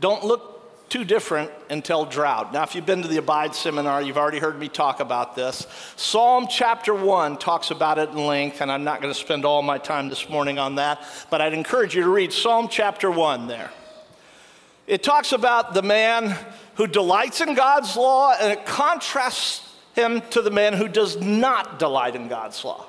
don't 0.00 0.24
look 0.24 0.57
too 0.88 1.04
different 1.04 1.50
until 1.70 2.04
drought. 2.04 2.52
Now, 2.52 2.62
if 2.62 2.74
you've 2.74 2.86
been 2.86 3.02
to 3.02 3.08
the 3.08 3.18
Abide 3.18 3.54
seminar, 3.54 4.00
you've 4.02 4.16
already 4.16 4.38
heard 4.38 4.58
me 4.58 4.68
talk 4.68 5.00
about 5.00 5.36
this. 5.36 5.66
Psalm 5.96 6.46
chapter 6.48 6.94
1 6.94 7.38
talks 7.38 7.70
about 7.70 7.98
it 7.98 8.10
in 8.10 8.26
length, 8.26 8.60
and 8.60 8.72
I'm 8.72 8.84
not 8.84 9.02
going 9.02 9.12
to 9.12 9.18
spend 9.18 9.44
all 9.44 9.62
my 9.62 9.78
time 9.78 10.08
this 10.08 10.28
morning 10.28 10.58
on 10.58 10.76
that, 10.76 11.02
but 11.30 11.40
I'd 11.40 11.52
encourage 11.52 11.94
you 11.94 12.02
to 12.02 12.08
read 12.08 12.32
Psalm 12.32 12.68
chapter 12.68 13.10
1 13.10 13.46
there. 13.46 13.70
It 14.86 15.02
talks 15.02 15.32
about 15.32 15.74
the 15.74 15.82
man 15.82 16.34
who 16.76 16.86
delights 16.86 17.40
in 17.40 17.54
God's 17.54 17.94
law, 17.96 18.34
and 18.40 18.52
it 18.52 18.64
contrasts 18.64 19.74
him 19.94 20.22
to 20.30 20.40
the 20.40 20.50
man 20.50 20.72
who 20.72 20.88
does 20.88 21.20
not 21.20 21.78
delight 21.78 22.16
in 22.16 22.28
God's 22.28 22.64
law. 22.64 22.86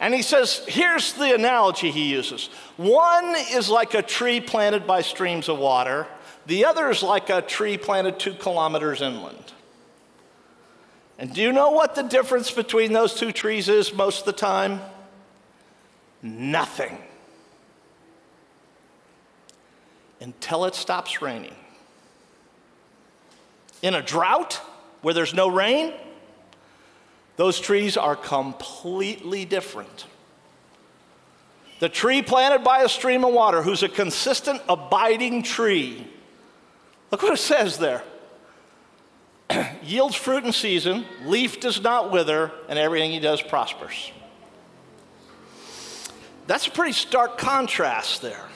And 0.00 0.14
he 0.14 0.22
says, 0.22 0.62
here's 0.68 1.14
the 1.14 1.34
analogy 1.34 1.90
he 1.90 2.10
uses 2.10 2.50
one 2.76 3.34
is 3.50 3.68
like 3.68 3.94
a 3.94 4.02
tree 4.02 4.40
planted 4.40 4.86
by 4.86 5.02
streams 5.02 5.48
of 5.48 5.58
water, 5.58 6.06
the 6.48 6.64
other 6.64 6.88
is 6.88 7.02
like 7.02 7.28
a 7.28 7.42
tree 7.42 7.76
planted 7.76 8.18
two 8.18 8.32
kilometers 8.32 9.02
inland. 9.02 9.52
And 11.18 11.32
do 11.34 11.42
you 11.42 11.52
know 11.52 11.70
what 11.72 11.94
the 11.94 12.02
difference 12.02 12.50
between 12.50 12.94
those 12.94 13.14
two 13.14 13.32
trees 13.32 13.68
is 13.68 13.92
most 13.92 14.20
of 14.20 14.24
the 14.24 14.32
time? 14.32 14.80
Nothing. 16.22 16.96
Until 20.20 20.64
it 20.64 20.74
stops 20.74 21.20
raining. 21.20 21.54
In 23.82 23.94
a 23.94 24.02
drought 24.02 24.54
where 25.02 25.12
there's 25.12 25.34
no 25.34 25.48
rain, 25.48 25.92
those 27.36 27.60
trees 27.60 27.98
are 27.98 28.16
completely 28.16 29.44
different. 29.44 30.06
The 31.80 31.90
tree 31.90 32.22
planted 32.22 32.64
by 32.64 32.82
a 32.82 32.88
stream 32.88 33.22
of 33.24 33.34
water, 33.34 33.62
who's 33.62 33.82
a 33.82 33.88
consistent, 33.88 34.62
abiding 34.66 35.42
tree, 35.42 36.06
Look 37.10 37.22
what 37.22 37.32
it 37.32 37.38
says 37.38 37.78
there 37.78 38.02
yields 39.82 40.14
fruit 40.14 40.44
in 40.44 40.52
season, 40.52 41.06
leaf 41.24 41.60
does 41.60 41.80
not 41.80 42.10
wither, 42.10 42.52
and 42.68 42.78
everything 42.78 43.12
he 43.12 43.20
does 43.20 43.40
prospers. 43.40 44.12
That's 46.46 46.66
a 46.66 46.70
pretty 46.70 46.92
stark 46.92 47.38
contrast 47.38 48.22
there. 48.22 48.48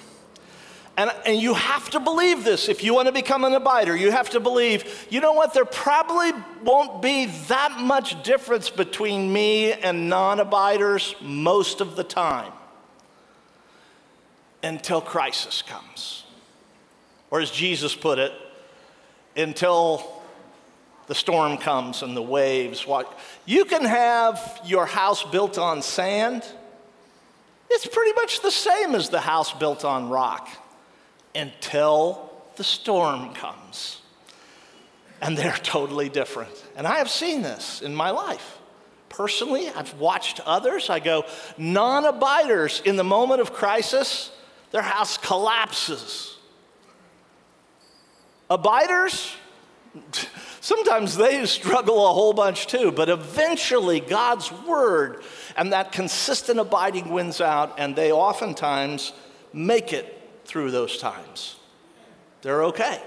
And, 0.96 1.10
and 1.24 1.40
you 1.40 1.54
have 1.54 1.88
to 1.90 2.00
believe 2.00 2.44
this 2.44 2.68
if 2.68 2.84
you 2.84 2.92
want 2.92 3.06
to 3.06 3.12
become 3.12 3.44
an 3.44 3.52
abider. 3.52 3.98
You 3.98 4.10
have 4.10 4.30
to 4.30 4.40
believe, 4.40 5.06
you 5.08 5.20
know 5.20 5.32
what, 5.32 5.54
there 5.54 5.64
probably 5.64 6.32
won't 6.62 7.00
be 7.00 7.26
that 7.48 7.80
much 7.80 8.22
difference 8.22 8.68
between 8.68 9.32
me 9.32 9.72
and 9.72 10.10
non 10.10 10.38
abiders 10.38 11.14
most 11.22 11.80
of 11.80 11.96
the 11.96 12.04
time 12.04 12.52
until 14.62 15.00
crisis 15.00 15.62
comes. 15.62 16.24
Or 17.30 17.40
as 17.40 17.50
Jesus 17.50 17.94
put 17.94 18.18
it, 18.18 18.32
until 19.36 20.22
the 21.06 21.14
storm 21.14 21.58
comes 21.58 22.02
and 22.02 22.16
the 22.16 22.22
waves. 22.22 22.86
You 23.44 23.64
can 23.64 23.84
have 23.84 24.60
your 24.64 24.86
house 24.86 25.22
built 25.24 25.58
on 25.58 25.82
sand. 25.82 26.44
It's 27.70 27.86
pretty 27.86 28.12
much 28.14 28.40
the 28.42 28.50
same 28.50 28.94
as 28.94 29.08
the 29.08 29.20
house 29.20 29.52
built 29.52 29.84
on 29.84 30.08
rock 30.08 30.48
until 31.34 32.30
the 32.56 32.64
storm 32.64 33.34
comes. 33.34 34.00
And 35.20 35.36
they're 35.36 35.52
totally 35.62 36.08
different. 36.08 36.50
And 36.76 36.86
I 36.86 36.98
have 36.98 37.08
seen 37.08 37.42
this 37.42 37.80
in 37.80 37.94
my 37.94 38.10
life. 38.10 38.58
Personally, 39.08 39.68
I've 39.68 39.94
watched 39.94 40.40
others. 40.40 40.88
I 40.88 40.98
go, 40.98 41.24
non 41.58 42.04
abiders 42.04 42.82
in 42.84 42.96
the 42.96 43.04
moment 43.04 43.40
of 43.40 43.52
crisis, 43.52 44.30
their 44.70 44.82
house 44.82 45.18
collapses 45.18 46.31
Abiders, 48.52 49.34
sometimes 50.60 51.16
they 51.16 51.46
struggle 51.46 52.06
a 52.06 52.12
whole 52.12 52.34
bunch 52.34 52.66
too, 52.66 52.92
but 52.92 53.08
eventually 53.08 53.98
God's 53.98 54.52
word 54.52 55.22
and 55.56 55.72
that 55.72 55.90
consistent 55.90 56.60
abiding 56.60 57.10
wins 57.10 57.40
out, 57.40 57.74
and 57.78 57.96
they 57.96 58.12
oftentimes 58.12 59.14
make 59.54 59.94
it 59.94 60.20
through 60.44 60.70
those 60.70 60.98
times. 60.98 61.56
They're 62.42 62.64
okay. 62.64 63.00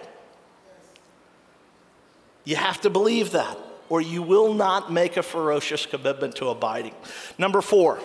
You 2.43 2.55
have 2.55 2.81
to 2.81 2.89
believe 2.89 3.31
that, 3.31 3.55
or 3.88 4.01
you 4.01 4.23
will 4.23 4.53
not 4.53 4.91
make 4.91 5.15
a 5.15 5.23
ferocious 5.23 5.86
commitment 5.86 6.38
to 6.38 6.47
abiding. 6.49 6.95
Number 7.38 7.62
four, 7.62 7.99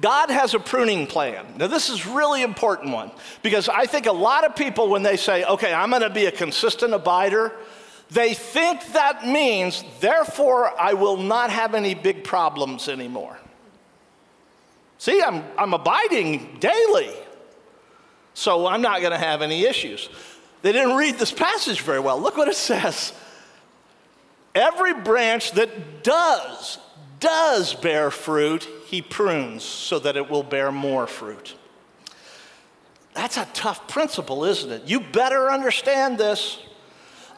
God 0.00 0.30
has 0.30 0.54
a 0.54 0.60
pruning 0.60 1.06
plan. 1.06 1.46
Now, 1.56 1.68
this 1.68 1.88
is 1.88 2.06
really 2.06 2.42
important 2.42 2.92
one 2.92 3.10
because 3.42 3.68
I 3.68 3.86
think 3.86 4.06
a 4.06 4.12
lot 4.12 4.44
of 4.44 4.54
people, 4.54 4.88
when 4.88 5.02
they 5.02 5.16
say, 5.16 5.44
okay, 5.44 5.72
I'm 5.72 5.90
going 5.90 6.02
to 6.02 6.10
be 6.10 6.26
a 6.26 6.32
consistent 6.32 6.92
abider, 6.92 7.52
they 8.10 8.34
think 8.34 8.92
that 8.92 9.26
means, 9.26 9.82
therefore, 10.00 10.78
I 10.80 10.94
will 10.94 11.16
not 11.16 11.50
have 11.50 11.74
any 11.74 11.94
big 11.94 12.24
problems 12.24 12.88
anymore. 12.88 13.38
See, 14.98 15.22
I'm, 15.22 15.44
I'm 15.58 15.74
abiding 15.74 16.58
daily, 16.60 17.12
so 18.34 18.66
I'm 18.66 18.82
not 18.82 19.00
going 19.00 19.12
to 19.12 19.18
have 19.18 19.42
any 19.42 19.64
issues. 19.64 20.08
They 20.62 20.72
didn't 20.72 20.96
read 20.96 21.16
this 21.16 21.32
passage 21.32 21.80
very 21.80 22.00
well. 22.00 22.20
Look 22.20 22.36
what 22.36 22.48
it 22.48 22.56
says. 22.56 23.12
Every 24.54 24.94
branch 24.94 25.52
that 25.52 26.02
does, 26.02 26.78
does 27.26 27.74
bear 27.74 28.12
fruit, 28.12 28.68
he 28.86 29.02
prunes 29.02 29.64
so 29.64 29.98
that 29.98 30.16
it 30.16 30.30
will 30.30 30.44
bear 30.44 30.70
more 30.70 31.08
fruit. 31.08 31.56
That's 33.14 33.36
a 33.36 33.48
tough 33.52 33.88
principle, 33.88 34.44
isn't 34.44 34.70
it? 34.70 34.82
You 34.86 35.00
better 35.00 35.50
understand 35.50 36.18
this. 36.18 36.60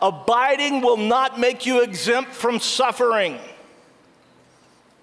Abiding 0.02 0.82
will 0.82 0.98
not 0.98 1.40
make 1.40 1.64
you 1.64 1.82
exempt 1.82 2.32
from 2.32 2.60
suffering. 2.60 3.38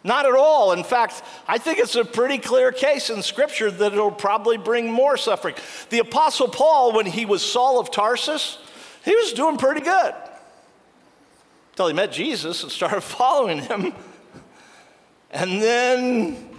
Not 0.04 0.28
at 0.28 0.36
all. 0.36 0.72
In 0.74 0.84
fact, 0.84 1.24
I 1.48 1.58
think 1.58 1.80
it's 1.80 1.96
a 1.96 2.06
pretty 2.06 2.38
clear 2.38 2.72
case 2.72 3.10
in 3.10 3.24
Scripture 3.24 3.72
that 3.72 3.92
it'll 3.92 4.12
probably 4.12 4.58
bring 4.58 4.92
more 4.92 5.18
suffering. 5.18 5.56
The 5.90 6.00
Apostle 6.00 6.48
Paul, 6.48 6.94
when 6.94 7.08
he 7.08 7.26
was 7.26 7.42
Saul 7.42 7.80
of 7.80 7.90
Tarsus, 7.90 8.60
he 9.04 9.16
was 9.16 9.34
doing 9.34 9.58
pretty 9.58 9.82
good 9.82 10.14
until 11.72 11.88
he 11.88 11.94
met 11.94 12.12
Jesus 12.12 12.62
and 12.62 12.72
started 12.72 13.02
following 13.02 13.64
him. 13.64 13.96
And 15.36 15.62
then 15.62 16.50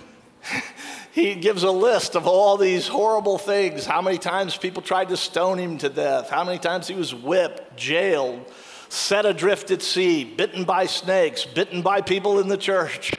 he 1.13 1.35
gives 1.35 1.63
a 1.63 1.71
list 1.71 2.15
of 2.15 2.27
all 2.27 2.59
these 2.59 2.87
horrible 2.87 3.39
things 3.39 3.87
how 3.87 4.03
many 4.03 4.19
times 4.19 4.55
people 4.55 4.83
tried 4.83 5.09
to 5.09 5.17
stone 5.17 5.57
him 5.57 5.79
to 5.79 5.89
death, 5.89 6.29
how 6.29 6.45
many 6.45 6.59
times 6.59 6.87
he 6.87 6.95
was 6.95 7.15
whipped, 7.15 7.75
jailed, 7.75 8.45
set 8.91 9.25
adrift 9.25 9.71
at 9.71 9.81
sea, 9.81 10.25
bitten 10.25 10.65
by 10.65 10.85
snakes, 10.85 11.47
bitten 11.47 11.81
by 11.81 12.03
people 12.03 12.39
in 12.39 12.49
the 12.49 12.59
church. 12.59 13.13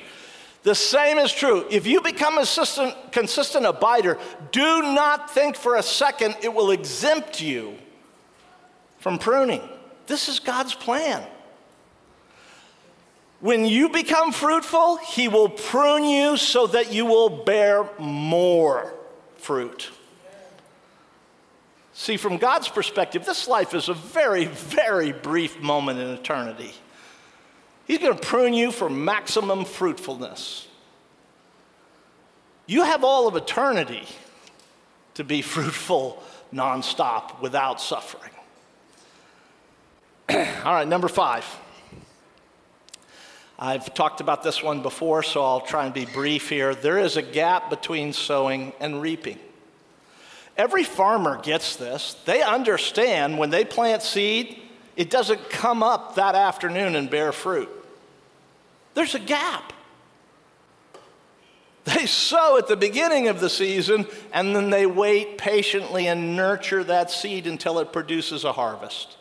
The 0.62 0.76
same 0.76 1.18
is 1.18 1.32
true. 1.32 1.66
If 1.72 1.88
you 1.88 2.02
become 2.02 2.36
a 2.36 2.42
consistent, 2.42 2.94
consistent 3.12 3.66
abider, 3.66 4.20
do 4.52 4.84
not 4.84 5.32
think 5.32 5.56
for 5.56 5.78
a 5.78 5.84
second 5.84 6.36
it 6.44 6.54
will 6.54 6.70
exempt 6.70 7.42
you 7.42 7.74
from 9.00 9.18
pruning. 9.18 9.68
This 10.06 10.30
is 10.30 10.38
God's 10.38 10.76
plan. 10.76 11.26
When 13.40 13.66
you 13.66 13.90
become 13.90 14.32
fruitful, 14.32 14.98
He 14.98 15.28
will 15.28 15.50
prune 15.50 16.06
you 16.06 16.38
so 16.38 16.68
that 16.68 16.92
you 16.92 17.06
will 17.06 17.30
bear 17.30 17.88
more 18.00 18.94
fruit. 19.36 19.92
See, 21.94 22.18
from 22.18 22.38
God's 22.38 22.68
perspective, 22.68 23.26
this 23.26 23.48
life 23.48 23.74
is 23.74 23.90
a 23.90 23.94
very, 23.94 24.46
very 24.46 25.12
brief 25.12 25.60
moment 25.60 26.00
in 26.00 26.10
eternity. 26.10 26.74
He's 27.86 28.00
going 28.00 28.16
to 28.16 28.22
prune 28.22 28.54
you 28.54 28.72
for 28.72 28.90
maximum 28.90 29.66
fruitfulness. 29.66 30.68
You 32.66 32.84
have 32.84 33.04
all 33.04 33.28
of 33.28 33.36
eternity 33.36 34.04
to 35.14 35.24
be 35.24 35.42
fruitful 35.42 36.22
nonstop 36.54 37.42
without 37.42 37.82
suffering. 37.82 38.32
all 40.30 40.74
right, 40.74 40.88
number 40.88 41.08
five. 41.08 41.46
I've 43.60 43.94
talked 43.94 44.22
about 44.22 44.44
this 44.44 44.62
one 44.62 44.82
before, 44.84 45.24
so 45.24 45.44
I'll 45.44 45.62
try 45.62 45.86
and 45.86 45.94
be 45.94 46.06
brief 46.06 46.50
here. 46.50 46.76
There 46.76 47.00
is 47.00 47.18
a 47.18 47.24
gap 47.24 47.70
between 47.70 48.14
sowing 48.14 48.74
and 48.80 49.02
reaping. 49.02 49.40
Every 50.56 50.84
farmer 50.84 51.42
gets 51.42 51.76
this. 51.76 52.16
They 52.26 52.42
understand 52.42 53.38
when 53.38 53.50
they 53.50 53.66
plant 53.66 54.04
seed, 54.04 54.60
it 54.96 55.10
doesn't 55.10 55.50
come 55.50 55.82
up 55.82 56.16
that 56.16 56.36
afternoon 56.36 56.96
and 56.96 57.10
bear 57.10 57.32
fruit. 57.32 57.70
There's 58.94 59.16
a 59.16 59.20
gap. 59.20 59.74
They 61.96 62.06
sow 62.06 62.58
at 62.58 62.68
the 62.68 62.76
beginning 62.76 63.30
of 63.30 63.40
the 63.40 63.50
season 63.50 64.08
and 64.34 64.54
then 64.54 64.72
they 64.72 64.86
wait 64.86 65.38
patiently 65.38 66.08
and 66.08 66.36
nurture 66.36 66.84
that 66.84 67.10
seed 67.10 67.48
until 67.48 67.80
it 67.80 67.94
produces 67.94 68.44
a 68.44 68.52
harvest. 68.52 69.16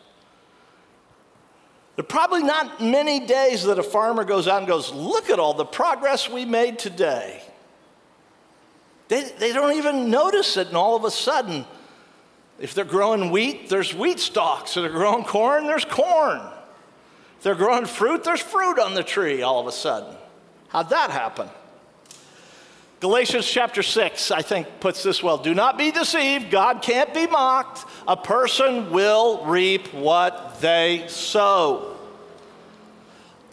There 1.97 2.03
are 2.03 2.07
probably 2.07 2.43
not 2.43 2.79
many 2.79 3.25
days 3.25 3.63
that 3.63 3.79
a 3.79 3.83
farmer 3.83 4.23
goes 4.23 4.47
out 4.47 4.59
and 4.59 4.67
goes, 4.67 4.93
Look 4.93 5.31
at 5.31 5.39
all 5.39 5.55
the 5.55 5.65
progress 5.65 6.29
we 6.29 6.45
made 6.45 6.77
today. 6.77 7.41
They, 9.07 9.23
they 9.23 9.51
don't 9.51 9.75
even 9.75 10.11
notice 10.11 10.57
it, 10.57 10.67
and 10.67 10.77
all 10.77 10.95
of 10.95 11.05
a 11.05 11.11
sudden, 11.11 11.65
if 12.59 12.75
they're 12.75 12.85
growing 12.85 13.31
wheat, 13.31 13.67
there's 13.67 13.95
wheat 13.95 14.19
stalks. 14.19 14.77
If 14.77 14.83
they're 14.83 14.91
growing 14.91 15.23
corn, 15.23 15.65
there's 15.65 15.85
corn. 15.85 16.41
If 17.37 17.43
they're 17.43 17.55
growing 17.55 17.87
fruit, 17.87 18.23
there's 18.23 18.41
fruit 18.41 18.77
on 18.77 18.93
the 18.93 19.03
tree 19.03 19.41
all 19.41 19.59
of 19.59 19.65
a 19.65 19.71
sudden. 19.71 20.15
How'd 20.67 20.91
that 20.91 21.09
happen? 21.09 21.49
Galatians 22.99 23.45
chapter 23.45 23.83
6, 23.83 24.31
I 24.31 24.41
think, 24.41 24.79
puts 24.79 25.03
this 25.03 25.21
well 25.21 25.37
Do 25.37 25.53
not 25.53 25.77
be 25.77 25.91
deceived. 25.91 26.49
God 26.49 26.81
can't 26.81 27.13
be 27.13 27.27
mocked. 27.27 27.85
A 28.07 28.17
person 28.17 28.91
will 28.91 29.45
reap 29.45 29.93
what 29.93 30.59
they 30.61 31.05
sow. 31.07 31.95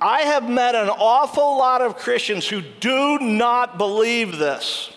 I 0.01 0.23
have 0.23 0.49
met 0.49 0.75
an 0.75 0.89
awful 0.89 1.59
lot 1.59 1.83
of 1.83 1.97
Christians 1.97 2.49
who 2.49 2.63
do 2.81 3.19
not 3.19 3.79
believe 3.79 4.39
this. 4.39 4.91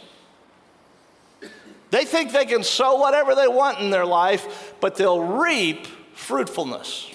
They 1.92 2.04
think 2.04 2.32
they 2.32 2.46
can 2.46 2.64
sow 2.64 2.98
whatever 2.98 3.34
they 3.36 3.48
want 3.48 3.80
in 3.80 3.90
their 3.90 4.06
life, 4.06 4.74
but 4.82 4.96
they'll 4.96 5.22
reap 5.22 5.88
fruitfulness. 6.14 7.10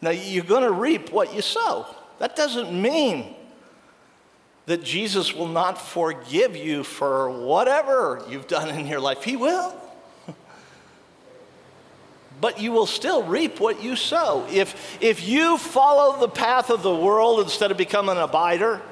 Now, 0.00 0.10
you're 0.10 0.44
going 0.44 0.62
to 0.62 0.72
reap 0.72 1.10
what 1.10 1.34
you 1.34 1.42
sow. 1.42 1.86
That 2.18 2.36
doesn't 2.36 2.72
mean 2.72 3.34
that 4.66 4.82
Jesus 4.82 5.32
will 5.32 5.48
not 5.48 5.80
forgive 5.80 6.56
you 6.56 6.82
for 6.82 7.30
whatever 7.30 8.22
you've 8.28 8.48
done 8.48 8.68
in 8.68 8.86
your 8.86 9.00
life. 9.00 9.22
He 9.22 9.36
will. 9.36 9.74
But 12.38 12.60
you 12.60 12.70
will 12.70 12.84
still 12.84 13.22
reap 13.22 13.60
what 13.60 13.82
you 13.82 13.96
sow. 13.96 14.46
If, 14.50 15.02
if 15.02 15.26
you 15.26 15.56
follow 15.56 16.20
the 16.20 16.28
path 16.28 16.68
of 16.68 16.82
the 16.82 16.94
world 16.94 17.40
instead 17.40 17.70
of 17.70 17.78
becoming 17.78 18.18
an 18.18 18.28
abider, 18.28 18.82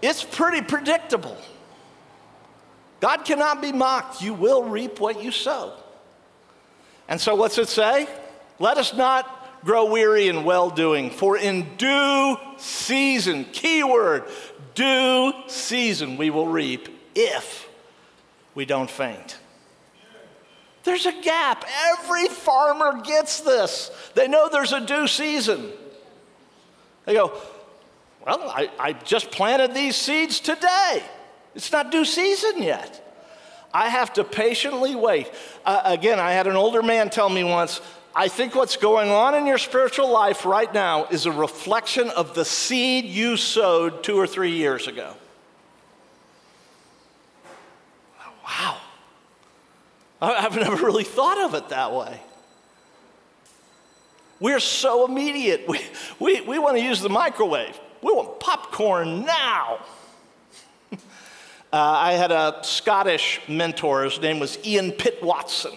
it's 0.00 0.24
pretty 0.24 0.62
predictable. 0.62 1.36
God 3.00 3.26
cannot 3.26 3.60
be 3.60 3.72
mocked. 3.72 4.22
You 4.22 4.32
will 4.32 4.62
reap 4.62 5.00
what 5.00 5.22
you 5.22 5.30
sow. 5.30 5.74
And 7.08 7.20
so, 7.20 7.34
what's 7.34 7.58
it 7.58 7.68
say? 7.68 8.08
Let 8.58 8.78
us 8.78 8.94
not 8.94 9.43
grow 9.64 9.86
weary 9.86 10.28
in 10.28 10.44
well 10.44 10.70
doing, 10.70 11.10
for 11.10 11.36
in 11.36 11.76
due 11.76 12.36
season, 12.56 13.44
keyword, 13.46 14.24
due 14.74 15.32
season, 15.46 16.16
we 16.16 16.30
will 16.30 16.46
reap 16.46 16.88
if 17.14 17.68
we 18.54 18.64
don't 18.64 18.90
faint. 18.90 19.38
There's 20.84 21.06
a 21.06 21.20
gap. 21.22 21.64
Every 21.92 22.28
farmer 22.28 23.00
gets 23.00 23.40
this. 23.40 23.90
They 24.14 24.28
know 24.28 24.48
there's 24.50 24.72
a 24.72 24.84
due 24.84 25.06
season. 25.06 25.70
They 27.06 27.14
go, 27.14 27.32
Well, 28.24 28.42
I, 28.42 28.70
I 28.78 28.92
just 28.92 29.30
planted 29.30 29.74
these 29.74 29.96
seeds 29.96 30.40
today. 30.40 31.02
It's 31.54 31.72
not 31.72 31.90
due 31.90 32.04
season 32.04 32.62
yet. 32.62 33.00
I 33.72 33.88
have 33.88 34.12
to 34.14 34.24
patiently 34.24 34.94
wait. 34.94 35.30
Uh, 35.64 35.80
again, 35.84 36.20
I 36.20 36.32
had 36.32 36.46
an 36.46 36.54
older 36.54 36.82
man 36.82 37.10
tell 37.10 37.28
me 37.28 37.42
once 37.42 37.80
I 38.16 38.28
think 38.28 38.54
what's 38.54 38.76
going 38.76 39.10
on 39.10 39.34
in 39.34 39.44
your 39.44 39.58
spiritual 39.58 40.08
life 40.08 40.46
right 40.46 40.72
now 40.72 41.06
is 41.06 41.26
a 41.26 41.32
reflection 41.32 42.10
of 42.10 42.34
the 42.34 42.44
seed 42.44 43.06
you 43.06 43.36
sowed 43.36 44.04
two 44.04 44.16
or 44.16 44.26
three 44.26 44.52
years 44.52 44.86
ago. 44.86 45.14
Wow. 48.44 48.76
I've 50.22 50.54
never 50.54 50.76
really 50.84 51.02
thought 51.02 51.38
of 51.38 51.54
it 51.54 51.70
that 51.70 51.92
way. 51.92 52.20
We're 54.38 54.60
so 54.60 55.06
immediate. 55.06 55.66
We, 55.66 55.80
we, 56.20 56.40
we 56.42 56.58
want 56.58 56.76
to 56.76 56.82
use 56.82 57.00
the 57.00 57.08
microwave. 57.08 57.78
We 58.00 58.12
want 58.12 58.38
popcorn 58.38 59.24
now. 59.24 59.80
uh, 60.92 60.96
I 61.72 62.12
had 62.12 62.30
a 62.30 62.60
Scottish 62.62 63.40
mentor. 63.48 64.04
His 64.04 64.20
name 64.20 64.38
was 64.38 64.58
Ian 64.64 64.92
Pitt 64.92 65.20
Watson. 65.22 65.72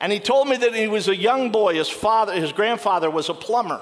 And 0.00 0.12
he 0.12 0.20
told 0.20 0.48
me 0.48 0.56
that 0.56 0.74
he 0.74 0.86
was 0.86 1.08
a 1.08 1.16
young 1.16 1.50
boy. 1.50 1.74
His 1.74 1.88
father, 1.88 2.32
his 2.32 2.52
grandfather 2.52 3.10
was 3.10 3.28
a 3.28 3.34
plumber. 3.34 3.80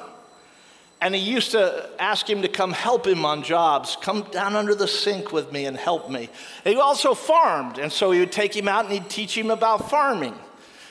And 1.01 1.15
he 1.15 1.21
used 1.21 1.51
to 1.51 1.91
ask 1.99 2.29
him 2.29 2.41
to 2.41 2.49
come 2.49 2.73
help 2.73 3.07
him 3.07 3.27
on 3.27 3.43
jobs. 3.43 3.99
Come 4.01 4.23
down 4.31 4.57
under 4.57 4.75
the 4.75 4.89
sink 4.89 5.31
with 5.31 5.53
me 5.53 5.67
and 5.67 5.77
help 5.77 6.11
me. 6.11 6.31
And 6.65 6.75
he 6.75 6.81
also 6.81 7.13
farmed. 7.13 7.79
And 7.79 7.93
so 7.93 8.11
he 8.13 8.21
would 8.21 8.33
take 8.33 8.57
him 8.57 8.67
out 8.67 8.87
and 8.87 8.95
he'd 8.95 9.11
teach 9.11 9.37
him 9.37 9.51
about 9.51 9.91
farming. 9.91 10.35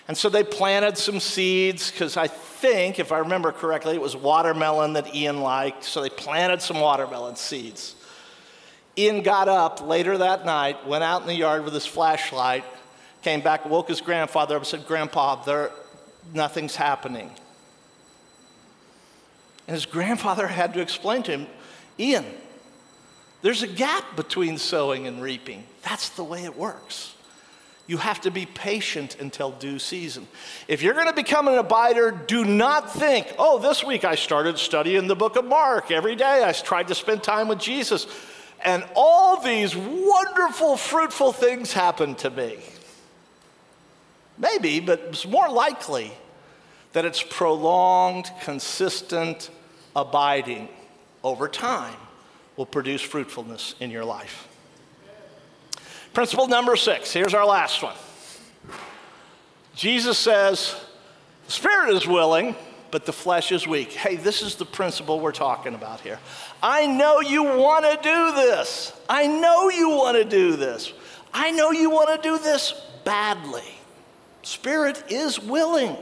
And 0.07 0.15
so 0.15 0.29
they 0.29 0.43
planted 0.43 0.99
some 0.99 1.19
seeds, 1.19 1.89
because 1.89 2.15
I 2.15 2.27
think, 2.27 2.99
if 2.99 3.11
I 3.11 3.17
remember 3.17 3.51
correctly, 3.51 3.95
it 3.95 4.01
was 4.01 4.15
watermelon 4.15 4.93
that 4.93 5.15
Ian 5.15 5.41
liked. 5.41 5.83
So 5.83 6.03
they 6.03 6.11
planted 6.11 6.61
some 6.61 6.79
watermelon 6.79 7.35
seeds. 7.35 7.95
Ian 8.95 9.23
got 9.23 9.47
up 9.47 9.81
later 9.81 10.19
that 10.19 10.45
night, 10.45 10.85
went 10.85 11.03
out 11.03 11.21
in 11.21 11.27
the 11.27 11.33
yard 11.33 11.65
with 11.65 11.73
his 11.73 11.87
flashlight, 11.87 12.63
came 13.25 13.41
back, 13.41 13.65
woke 13.65 13.87
his 13.87 14.01
grandfather 14.01 14.55
up, 14.55 14.61
and 14.61 14.67
said, 14.67 14.85
Grandpa, 14.85 15.43
there, 15.43 15.71
nothing's 16.35 16.75
happening. 16.75 17.31
And 19.67 19.73
his 19.73 19.87
grandfather 19.87 20.45
had 20.45 20.75
to 20.75 20.79
explain 20.79 21.23
to 21.23 21.31
him, 21.31 21.47
Ian, 21.99 22.23
there's 23.41 23.63
a 23.63 23.67
gap 23.67 24.15
between 24.15 24.59
sowing 24.59 25.07
and 25.07 25.23
reaping. 25.23 25.63
That's 25.81 26.09
the 26.09 26.23
way 26.23 26.43
it 26.43 26.55
works. 26.55 27.15
You 27.87 27.97
have 27.97 28.21
to 28.21 28.31
be 28.31 28.45
patient 28.45 29.17
until 29.19 29.49
due 29.49 29.79
season. 29.79 30.27
If 30.67 30.83
you're 30.83 30.93
going 30.93 31.07
to 31.07 31.13
become 31.13 31.47
an 31.47 31.55
abider, 31.55 32.27
do 32.27 32.45
not 32.45 32.93
think, 32.93 33.33
oh, 33.39 33.57
this 33.57 33.83
week 33.83 34.05
I 34.05 34.13
started 34.13 34.59
studying 34.59 35.07
the 35.07 35.15
book 35.15 35.35
of 35.35 35.45
Mark. 35.45 35.89
Every 35.89 36.15
day 36.15 36.43
I 36.43 36.51
tried 36.51 36.89
to 36.89 36.95
spend 36.95 37.23
time 37.23 37.47
with 37.47 37.57
Jesus. 37.57 38.05
And 38.63 38.87
all 38.95 39.41
these 39.41 39.75
wonderful, 39.75 40.77
fruitful 40.77 41.31
things 41.31 41.73
happened 41.73 42.19
to 42.19 42.29
me. 42.29 42.59
Maybe, 44.37 44.79
but 44.79 44.99
it's 45.09 45.25
more 45.25 45.49
likely 45.49 46.11
that 46.93 47.05
it's 47.05 47.23
prolonged, 47.23 48.31
consistent 48.41 49.49
abiding 49.95 50.69
over 51.23 51.47
time 51.47 51.95
will 52.57 52.65
produce 52.65 53.01
fruitfulness 53.01 53.75
in 53.79 53.91
your 53.91 54.05
life. 54.05 54.47
Principle 56.13 56.47
number 56.47 56.75
six 56.75 57.11
here's 57.11 57.33
our 57.33 57.45
last 57.45 57.83
one. 57.83 57.95
Jesus 59.75 60.17
says, 60.17 60.75
The 61.47 61.51
spirit 61.51 61.93
is 61.93 62.07
willing, 62.07 62.55
but 62.91 63.05
the 63.05 63.11
flesh 63.11 63.51
is 63.51 63.67
weak. 63.67 63.91
Hey, 63.91 64.15
this 64.15 64.41
is 64.41 64.55
the 64.55 64.65
principle 64.65 65.19
we're 65.19 65.33
talking 65.33 65.75
about 65.75 65.99
here. 65.99 66.19
I 66.63 66.87
know 66.87 67.19
you 67.19 67.43
want 67.43 67.83
to 67.83 67.99
do 68.01 68.31
this. 68.35 68.93
I 69.09 69.27
know 69.27 69.69
you 69.69 69.89
want 69.89 70.17
to 70.17 70.23
do 70.23 70.55
this. 70.55 70.93
I 71.33 71.51
know 71.51 71.71
you 71.71 71.89
want 71.89 72.09
to 72.09 72.29
do 72.29 72.37
this 72.41 72.73
badly. 73.03 73.75
Spirit 74.45 75.05
is 75.09 75.39
willing. 75.39 75.97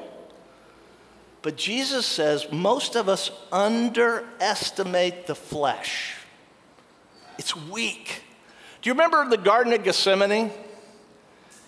But 1.41 1.56
Jesus 1.56 2.06
says 2.06 2.51
most 2.51 2.97
of 2.97 3.08
us 3.08 3.32
underestimate 3.53 5.27
the 5.27 5.36
flesh. 5.36 6.15
It's 7.39 7.56
weak. 7.56 8.21
Do 8.82 8.89
you 8.89 8.93
remember 8.95 9.29
the 9.29 9.38
Garden 9.38 9.71
of 9.71 9.86
Gethsemane? 9.86 10.51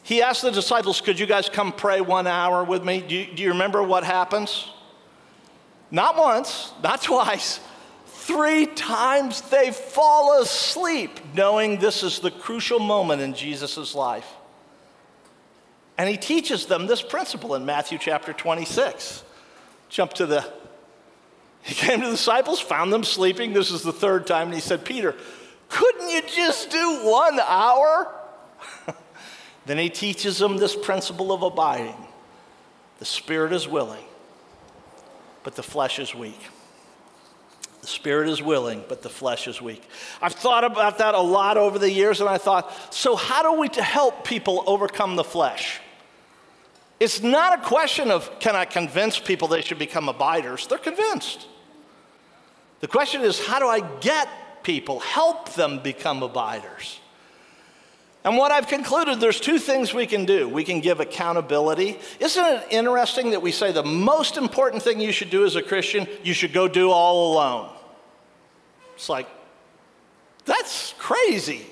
He 0.04 0.22
asked 0.22 0.42
the 0.42 0.52
disciples, 0.52 1.00
Could 1.00 1.18
you 1.18 1.26
guys 1.26 1.48
come 1.48 1.72
pray 1.72 2.02
one 2.02 2.28
hour 2.28 2.62
with 2.66 2.84
me? 2.84 3.00
Do 3.00 3.16
you, 3.16 3.34
do 3.34 3.42
you 3.42 3.50
remember 3.52 3.82
what 3.82 4.04
happens? 4.04 4.70
Not 5.92 6.18
once, 6.18 6.74
not 6.84 7.02
twice. 7.02 7.62
Three 8.06 8.66
times 8.66 9.40
they 9.50 9.72
fall 9.72 10.42
asleep, 10.42 11.22
knowing 11.34 11.80
this 11.80 12.04
is 12.04 12.20
the 12.20 12.32
crucial 12.32 12.80
moment 12.80 13.22
in 13.22 13.34
Jesus' 13.34 13.96
life. 13.96 14.28
And 15.98 16.10
he 16.10 16.18
teaches 16.18 16.66
them 16.66 16.88
this 16.88 17.02
principle 17.02 17.56
in 17.56 17.66
Matthew 17.66 17.98
chapter 17.98 18.34
26. 18.34 19.24
Jump 19.90 20.14
to 20.14 20.26
the, 20.26 20.46
he 21.62 21.74
came 21.74 22.02
to 22.02 22.08
the 22.08 22.12
disciples, 22.12 22.60
found 22.60 22.92
them 22.92 23.04
sleeping. 23.04 23.54
This 23.54 23.72
is 23.72 23.82
the 23.82 23.94
third 23.94 24.28
time, 24.28 24.48
and 24.48 24.54
he 24.54 24.60
said, 24.60 24.84
Peter, 24.84 25.16
couldn't 25.70 26.10
you 26.10 26.22
just 26.24 26.70
do 26.70 27.00
one 27.04 27.40
hour? 27.40 28.14
then 29.66 29.78
he 29.78 29.90
teaches 29.90 30.38
them 30.38 30.58
this 30.58 30.76
principle 30.76 31.32
of 31.32 31.44
abiding. 31.44 31.96
The 33.00 33.06
spirit 33.06 33.54
is 33.54 33.68
willing, 33.68 34.04
but 35.44 35.56
the 35.56 35.64
flesh 35.64 36.00
is 36.00 36.14
weak. 36.14 36.40
The 37.82 37.88
spirit 37.88 38.30
is 38.30 38.42
willing, 38.42 38.84
but 38.90 39.02
the 39.02 39.10
flesh 39.10 39.48
is 39.48 39.62
weak. 39.62 39.84
I've 40.22 40.34
thought 40.34 40.64
about 40.64 40.98
that 40.98 41.14
a 41.14 41.22
lot 41.22 41.56
over 41.58 41.78
the 41.78 41.92
years, 41.92 42.20
and 42.20 42.28
I 42.28 42.40
thought, 42.40 42.94
so 42.94 43.16
how 43.16 43.44
do 43.44 43.60
we 43.60 43.70
help 43.72 44.26
people 44.26 44.64
overcome 44.66 45.16
the 45.16 45.24
flesh? 45.24 45.80
It's 47.00 47.22
not 47.22 47.60
a 47.60 47.62
question 47.62 48.10
of 48.10 48.40
can 48.40 48.56
I 48.56 48.66
convince 48.66 49.20
people 49.20 49.48
they 49.48 49.62
should 49.62 49.80
become 49.80 50.08
abiders? 50.08 50.68
They're 50.68 50.78
convinced. 50.78 51.48
The 52.80 52.88
question 52.88 53.22
is 53.22 53.46
how 53.46 53.60
do 53.60 53.68
I 53.68 53.82
get 54.00 54.28
people, 54.64 55.00
help 55.00 55.54
them 55.54 55.80
become 55.80 56.24
abiders? 56.24 57.00
And 58.24 58.38
what 58.38 58.52
I've 58.52 58.68
concluded, 58.68 59.20
there's 59.20 59.40
two 59.40 59.60
things 59.60 59.94
we 59.94 60.08
can 60.08 60.26
do. 60.26 60.50
We 60.50 60.64
can 60.64 60.80
give 60.80 61.00
accountability. 61.00 62.00
Isn't 62.20 62.44
it 62.44 62.68
interesting 62.72 63.30
that 63.32 63.42
we 63.42 63.52
say 63.52 63.72
the 63.72 63.84
most 63.84 64.36
important 64.36 64.82
thing 64.82 65.00
you 65.00 65.12
should 65.12 65.30
do 65.30 65.46
as 65.46 65.56
a 65.56 65.62
Christian, 65.62 66.08
you 66.24 66.34
should 66.34 66.52
go 66.52 66.68
do 66.68 66.90
all 66.90 67.34
alone? 67.34 67.72
It's 68.96 69.10
like, 69.10 69.28
that's 70.46 70.96
crazy. 70.98 71.68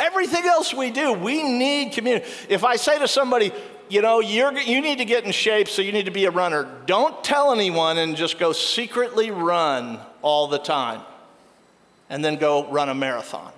Everything 0.00 0.46
else 0.46 0.72
we 0.72 0.90
do, 0.90 1.12
we 1.12 1.42
need 1.42 1.92
community. 1.92 2.26
If 2.48 2.64
I 2.64 2.76
say 2.76 2.98
to 2.98 3.06
somebody, 3.06 3.52
you 3.90 4.00
know, 4.00 4.20
you 4.20 4.80
need 4.80 4.98
to 4.98 5.04
get 5.04 5.24
in 5.24 5.30
shape, 5.30 5.68
so 5.68 5.82
you 5.82 5.92
need 5.92 6.06
to 6.06 6.10
be 6.10 6.24
a 6.24 6.30
runner, 6.30 6.66
don't 6.86 7.22
tell 7.22 7.52
anyone 7.52 7.98
and 7.98 8.16
just 8.16 8.38
go 8.38 8.52
secretly 8.52 9.30
run 9.30 10.00
all 10.22 10.48
the 10.48 10.58
time 10.58 11.02
and 12.08 12.24
then 12.24 12.36
go 12.36 12.70
run 12.72 12.88
a 12.88 12.94
marathon. 12.94 13.52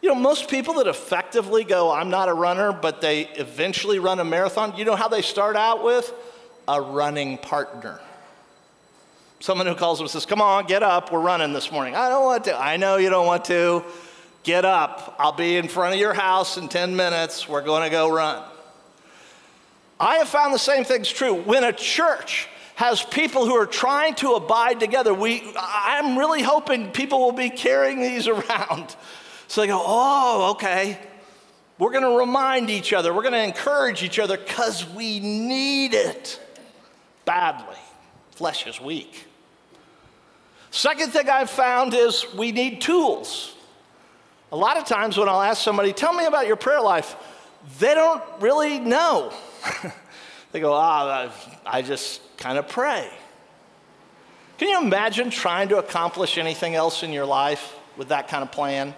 You 0.00 0.10
know, 0.10 0.14
most 0.14 0.48
people 0.48 0.74
that 0.74 0.86
effectively 0.86 1.64
go, 1.64 1.90
I'm 1.90 2.10
not 2.10 2.28
a 2.28 2.34
runner, 2.34 2.72
but 2.72 3.00
they 3.00 3.22
eventually 3.22 3.98
run 3.98 4.20
a 4.20 4.24
marathon, 4.24 4.76
you 4.76 4.84
know 4.84 4.96
how 4.96 5.08
they 5.08 5.22
start 5.22 5.56
out 5.56 5.82
with? 5.82 6.12
A 6.68 6.80
running 6.80 7.38
partner. 7.38 8.00
Someone 9.40 9.66
who 9.66 9.74
calls 9.74 9.98
them 9.98 10.06
says, 10.06 10.26
Come 10.26 10.40
on, 10.40 10.66
get 10.66 10.82
up, 10.82 11.10
we're 11.10 11.20
running 11.20 11.52
this 11.52 11.72
morning. 11.72 11.96
I 11.96 12.08
don't 12.08 12.24
want 12.24 12.44
to. 12.44 12.56
I 12.56 12.76
know 12.76 12.96
you 12.96 13.10
don't 13.10 13.26
want 13.26 13.44
to. 13.46 13.84
Get 14.44 14.66
up. 14.66 15.16
I'll 15.18 15.32
be 15.32 15.56
in 15.56 15.68
front 15.68 15.94
of 15.94 16.00
your 16.00 16.12
house 16.12 16.58
in 16.58 16.68
10 16.68 16.94
minutes. 16.94 17.48
We're 17.48 17.62
going 17.62 17.82
to 17.82 17.90
go 17.90 18.12
run. 18.12 18.42
I 19.98 20.16
have 20.16 20.28
found 20.28 20.52
the 20.52 20.58
same 20.58 20.84
thing's 20.84 21.08
true. 21.08 21.32
When 21.32 21.64
a 21.64 21.72
church 21.72 22.46
has 22.74 23.02
people 23.02 23.46
who 23.46 23.54
are 23.54 23.64
trying 23.64 24.14
to 24.16 24.32
abide 24.32 24.80
together, 24.80 25.14
we, 25.14 25.42
I'm 25.56 26.18
really 26.18 26.42
hoping 26.42 26.90
people 26.90 27.20
will 27.20 27.32
be 27.32 27.48
carrying 27.48 28.02
these 28.02 28.28
around. 28.28 28.94
So 29.48 29.62
they 29.62 29.66
go, 29.66 29.82
oh, 29.82 30.50
okay. 30.52 30.98
We're 31.78 31.92
going 31.92 32.04
to 32.04 32.18
remind 32.18 32.68
each 32.68 32.92
other, 32.92 33.14
we're 33.14 33.22
going 33.22 33.32
to 33.32 33.42
encourage 33.42 34.02
each 34.02 34.18
other 34.18 34.36
because 34.36 34.86
we 34.90 35.20
need 35.20 35.94
it 35.94 36.38
badly. 37.24 37.78
Flesh 38.32 38.66
is 38.66 38.78
weak. 38.78 39.26
Second 40.70 41.12
thing 41.12 41.30
I've 41.30 41.50
found 41.50 41.94
is 41.94 42.26
we 42.36 42.52
need 42.52 42.82
tools. 42.82 43.53
A 44.52 44.56
lot 44.56 44.76
of 44.76 44.84
times 44.84 45.16
when 45.16 45.28
I'll 45.28 45.42
ask 45.42 45.62
somebody, 45.62 45.92
tell 45.92 46.12
me 46.12 46.26
about 46.26 46.46
your 46.46 46.56
prayer 46.56 46.80
life, 46.80 47.16
they 47.78 47.94
don't 47.94 48.22
really 48.40 48.78
know. 48.78 49.32
they 50.52 50.60
go, 50.60 50.72
ah, 50.72 51.32
I 51.66 51.82
just 51.82 52.20
kind 52.36 52.58
of 52.58 52.68
pray. 52.68 53.10
Can 54.58 54.68
you 54.68 54.80
imagine 54.80 55.30
trying 55.30 55.68
to 55.70 55.78
accomplish 55.78 56.38
anything 56.38 56.74
else 56.74 57.02
in 57.02 57.12
your 57.12 57.26
life 57.26 57.74
with 57.96 58.08
that 58.08 58.28
kind 58.28 58.42
of 58.42 58.52
plan? 58.52 58.94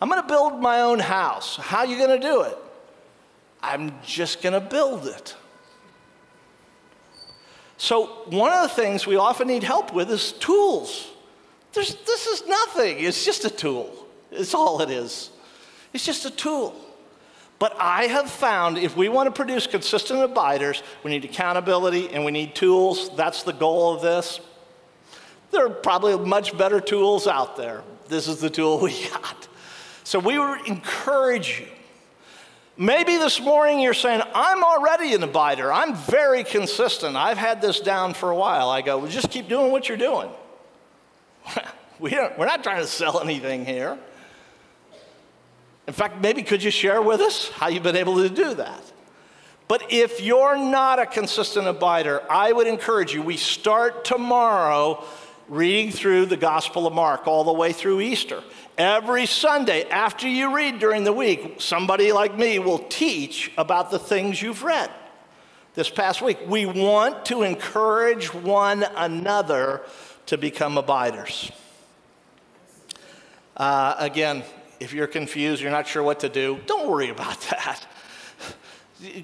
I'm 0.00 0.08
going 0.08 0.20
to 0.20 0.28
build 0.28 0.60
my 0.60 0.80
own 0.80 0.98
house. 0.98 1.56
How 1.56 1.78
are 1.78 1.86
you 1.86 1.96
going 1.96 2.20
to 2.20 2.26
do 2.26 2.42
it? 2.42 2.58
I'm 3.62 3.92
just 4.02 4.42
going 4.42 4.52
to 4.52 4.60
build 4.60 5.06
it. 5.06 5.34
So, 7.76 8.06
one 8.26 8.52
of 8.52 8.62
the 8.62 8.68
things 8.68 9.06
we 9.06 9.16
often 9.16 9.48
need 9.48 9.62
help 9.62 9.92
with 9.94 10.10
is 10.10 10.32
tools. 10.32 11.10
There's, 11.74 11.94
this 11.94 12.26
is 12.26 12.46
nothing. 12.46 13.00
It's 13.00 13.24
just 13.24 13.44
a 13.44 13.50
tool. 13.50 13.92
It's 14.30 14.54
all 14.54 14.80
it 14.80 14.90
is. 14.90 15.30
It's 15.92 16.06
just 16.06 16.24
a 16.24 16.30
tool. 16.30 16.74
But 17.58 17.76
I 17.78 18.04
have 18.04 18.30
found 18.30 18.78
if 18.78 18.96
we 18.96 19.08
want 19.08 19.26
to 19.26 19.30
produce 19.30 19.66
consistent 19.66 20.22
abiders, 20.22 20.82
we 21.02 21.10
need 21.10 21.24
accountability 21.24 22.10
and 22.10 22.24
we 22.24 22.32
need 22.32 22.54
tools. 22.54 23.14
That's 23.16 23.42
the 23.42 23.52
goal 23.52 23.94
of 23.94 24.02
this. 24.02 24.40
There 25.50 25.66
are 25.66 25.70
probably 25.70 26.16
much 26.16 26.56
better 26.56 26.80
tools 26.80 27.26
out 27.26 27.56
there. 27.56 27.82
This 28.08 28.28
is 28.28 28.40
the 28.40 28.50
tool 28.50 28.80
we 28.82 29.08
got. 29.08 29.48
So 30.04 30.18
we 30.18 30.38
would 30.38 30.66
encourage 30.66 31.60
you. 31.60 31.68
Maybe 32.76 33.16
this 33.16 33.40
morning 33.40 33.78
you're 33.78 33.94
saying, 33.94 34.22
I'm 34.34 34.64
already 34.64 35.14
an 35.14 35.22
abider. 35.22 35.72
I'm 35.72 35.94
very 35.94 36.42
consistent. 36.42 37.16
I've 37.16 37.38
had 37.38 37.62
this 37.62 37.78
down 37.78 38.14
for 38.14 38.30
a 38.30 38.36
while. 38.36 38.68
I 38.68 38.82
go, 38.82 38.98
well, 38.98 39.08
just 39.08 39.30
keep 39.30 39.48
doing 39.48 39.70
what 39.70 39.88
you're 39.88 39.96
doing. 39.96 40.28
we 41.98 42.10
don't, 42.10 42.36
we're 42.38 42.46
not 42.46 42.62
trying 42.62 42.80
to 42.80 42.86
sell 42.86 43.20
anything 43.20 43.64
here. 43.64 43.98
In 45.86 45.92
fact, 45.92 46.20
maybe 46.20 46.42
could 46.42 46.62
you 46.62 46.70
share 46.70 47.02
with 47.02 47.20
us 47.20 47.50
how 47.50 47.68
you've 47.68 47.82
been 47.82 47.96
able 47.96 48.16
to 48.16 48.28
do 48.28 48.54
that? 48.54 48.82
But 49.68 49.92
if 49.92 50.20
you're 50.20 50.56
not 50.56 50.98
a 50.98 51.06
consistent 51.06 51.66
abider, 51.66 52.22
I 52.28 52.52
would 52.52 52.66
encourage 52.66 53.14
you, 53.14 53.22
we 53.22 53.36
start 53.36 54.04
tomorrow 54.04 55.04
reading 55.48 55.90
through 55.90 56.26
the 56.26 56.36
Gospel 56.36 56.86
of 56.86 56.94
Mark 56.94 57.26
all 57.26 57.44
the 57.44 57.52
way 57.52 57.72
through 57.72 58.00
Easter. 58.00 58.42
Every 58.76 59.26
Sunday, 59.26 59.88
after 59.88 60.26
you 60.26 60.54
read 60.54 60.78
during 60.78 61.04
the 61.04 61.12
week, 61.12 61.56
somebody 61.58 62.12
like 62.12 62.36
me 62.36 62.58
will 62.58 62.78
teach 62.78 63.52
about 63.56 63.90
the 63.90 63.98
things 63.98 64.40
you've 64.40 64.62
read 64.62 64.90
this 65.74 65.90
past 65.90 66.22
week. 66.22 66.38
We 66.46 66.66
want 66.66 67.26
to 67.26 67.42
encourage 67.42 68.32
one 68.32 68.84
another 68.96 69.82
to 70.26 70.38
become 70.38 70.78
abiders. 70.78 71.50
Uh, 73.56 73.94
again, 73.98 74.42
if 74.80 74.92
you're 74.92 75.06
confused, 75.06 75.62
you're 75.62 75.70
not 75.70 75.86
sure 75.86 76.02
what 76.02 76.20
to 76.20 76.28
do, 76.28 76.58
don't 76.66 76.88
worry 76.88 77.08
about 77.08 77.40
that. 77.50 77.86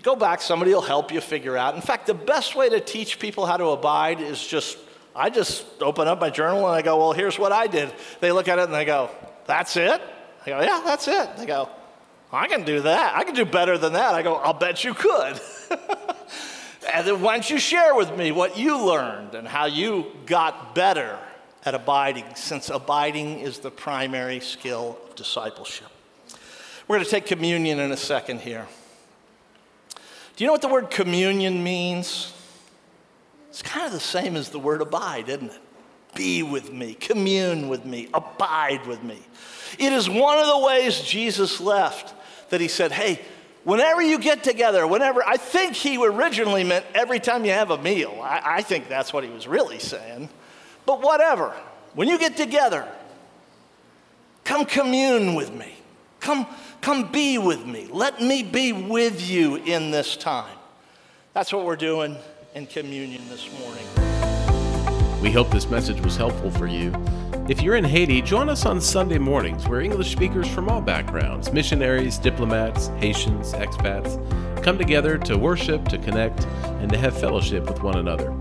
Go 0.02 0.14
back, 0.14 0.42
somebody 0.42 0.72
will 0.72 0.82
help 0.82 1.12
you 1.12 1.20
figure 1.20 1.56
out. 1.56 1.74
In 1.74 1.80
fact, 1.80 2.06
the 2.06 2.14
best 2.14 2.54
way 2.54 2.68
to 2.68 2.80
teach 2.80 3.18
people 3.18 3.46
how 3.46 3.56
to 3.56 3.66
abide 3.66 4.20
is 4.20 4.44
just, 4.46 4.78
I 5.16 5.30
just 5.30 5.64
open 5.80 6.06
up 6.06 6.20
my 6.20 6.30
journal 6.30 6.66
and 6.66 6.74
I 6.74 6.82
go, 6.82 6.98
well, 6.98 7.12
here's 7.12 7.38
what 7.38 7.52
I 7.52 7.66
did. 7.66 7.92
They 8.20 8.30
look 8.32 8.48
at 8.48 8.58
it 8.58 8.64
and 8.64 8.74
they 8.74 8.84
go, 8.84 9.10
that's 9.46 9.76
it? 9.76 10.00
I 10.44 10.50
go, 10.50 10.60
yeah, 10.60 10.82
that's 10.84 11.08
it. 11.08 11.36
They 11.38 11.46
go, 11.46 11.68
I 12.32 12.46
can 12.46 12.64
do 12.64 12.82
that. 12.82 13.16
I 13.16 13.24
can 13.24 13.34
do 13.34 13.44
better 13.44 13.78
than 13.78 13.94
that. 13.94 14.14
I 14.14 14.22
go, 14.22 14.34
I'll 14.36 14.52
bet 14.52 14.84
you 14.84 14.94
could. 14.94 15.40
and 16.92 17.06
then 17.06 17.20
why 17.20 17.34
don't 17.34 17.48
you 17.48 17.58
share 17.58 17.94
with 17.94 18.16
me 18.16 18.32
what 18.32 18.58
you 18.58 18.84
learned 18.84 19.34
and 19.34 19.46
how 19.46 19.66
you 19.66 20.06
got 20.26 20.74
better 20.74 21.18
at 21.64 21.74
abiding, 21.74 22.24
since 22.34 22.70
abiding 22.70 23.40
is 23.40 23.58
the 23.58 23.70
primary 23.70 24.40
skill 24.40 24.98
of 25.08 25.14
discipleship. 25.14 25.88
We're 26.88 26.96
going 26.96 27.04
to 27.04 27.10
take 27.10 27.26
communion 27.26 27.78
in 27.78 27.92
a 27.92 27.96
second 27.96 28.40
here. 28.40 28.66
Do 30.36 30.44
you 30.44 30.46
know 30.46 30.52
what 30.52 30.62
the 30.62 30.68
word 30.68 30.90
communion 30.90 31.62
means? 31.62 32.32
It's 33.50 33.62
kind 33.62 33.86
of 33.86 33.92
the 33.92 34.00
same 34.00 34.36
as 34.36 34.48
the 34.48 34.58
word 34.58 34.80
abide, 34.80 35.28
isn't 35.28 35.50
it? 35.50 35.60
Be 36.14 36.42
with 36.42 36.72
me, 36.72 36.94
commune 36.94 37.68
with 37.68 37.84
me, 37.84 38.08
abide 38.14 38.86
with 38.86 39.02
me. 39.02 39.18
It 39.78 39.92
is 39.92 40.08
one 40.08 40.38
of 40.38 40.46
the 40.46 40.58
ways 40.58 41.00
Jesus 41.00 41.60
left 41.60 42.14
that 42.50 42.60
he 42.60 42.68
said, 42.68 42.90
Hey, 42.90 43.20
whenever 43.64 44.02
you 44.02 44.18
get 44.18 44.42
together, 44.42 44.86
whenever, 44.86 45.22
I 45.24 45.36
think 45.36 45.74
he 45.74 46.04
originally 46.04 46.64
meant 46.64 46.84
every 46.94 47.20
time 47.20 47.44
you 47.44 47.52
have 47.52 47.70
a 47.70 47.78
meal. 47.78 48.18
I, 48.22 48.42
I 48.44 48.62
think 48.62 48.88
that's 48.88 49.12
what 49.12 49.24
he 49.24 49.30
was 49.30 49.46
really 49.46 49.78
saying. 49.78 50.28
But 50.86 51.02
whatever, 51.02 51.54
when 51.94 52.08
you 52.08 52.18
get 52.18 52.36
together, 52.36 52.86
come 54.44 54.64
commune 54.64 55.34
with 55.34 55.52
me. 55.52 55.74
Come, 56.20 56.46
come 56.80 57.10
be 57.10 57.38
with 57.38 57.64
me. 57.64 57.88
Let 57.90 58.20
me 58.20 58.42
be 58.42 58.72
with 58.72 59.28
you 59.28 59.56
in 59.56 59.90
this 59.90 60.16
time. 60.16 60.56
That's 61.32 61.52
what 61.52 61.64
we're 61.64 61.76
doing 61.76 62.16
in 62.54 62.66
communion 62.66 63.22
this 63.28 63.48
morning. 63.58 65.22
We 65.22 65.30
hope 65.30 65.50
this 65.50 65.68
message 65.70 66.00
was 66.00 66.16
helpful 66.16 66.50
for 66.50 66.66
you. 66.66 66.92
If 67.50 67.60
you're 67.62 67.74
in 67.74 67.82
Haiti, 67.82 68.22
join 68.22 68.48
us 68.48 68.64
on 68.64 68.80
Sunday 68.80 69.18
mornings 69.18 69.66
where 69.66 69.80
English 69.80 70.12
speakers 70.12 70.46
from 70.46 70.68
all 70.68 70.80
backgrounds 70.80 71.52
missionaries, 71.52 72.16
diplomats, 72.16 72.92
Haitians, 72.98 73.54
expats 73.54 74.14
come 74.62 74.78
together 74.78 75.18
to 75.18 75.36
worship, 75.36 75.88
to 75.88 75.98
connect, 75.98 76.46
and 76.78 76.88
to 76.92 76.96
have 76.96 77.18
fellowship 77.18 77.66
with 77.66 77.82
one 77.82 77.96
another. 77.96 78.32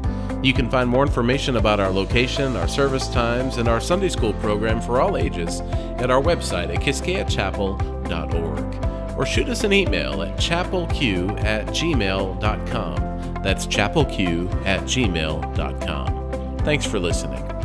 You 0.44 0.54
can 0.54 0.70
find 0.70 0.88
more 0.88 1.04
information 1.04 1.58
about 1.58 1.80
our 1.80 1.90
location, 1.90 2.56
our 2.56 2.68
service 2.68 3.08
times, 3.08 3.58
and 3.58 3.68
our 3.68 3.82
Sunday 3.82 4.10
school 4.10 4.34
program 4.34 4.80
for 4.80 5.02
all 5.02 5.18
ages 5.18 5.62
at 5.98 6.12
our 6.12 6.22
website 6.22 6.72
at 6.72 6.84
quisqueyachapel.org 6.84 9.18
or 9.18 9.26
shoot 9.26 9.50
us 9.50 9.64
an 9.64 9.74
email 9.74 10.22
at 10.22 10.38
chapelq 10.38 11.44
at 11.44 11.66
gmail.com. 11.70 12.96
That's 13.42 13.66
chapelq 13.66 14.66
at 14.68 14.82
gmail.com. 14.82 16.58
Thanks 16.60 16.86
for 16.86 17.00
listening. 17.00 17.59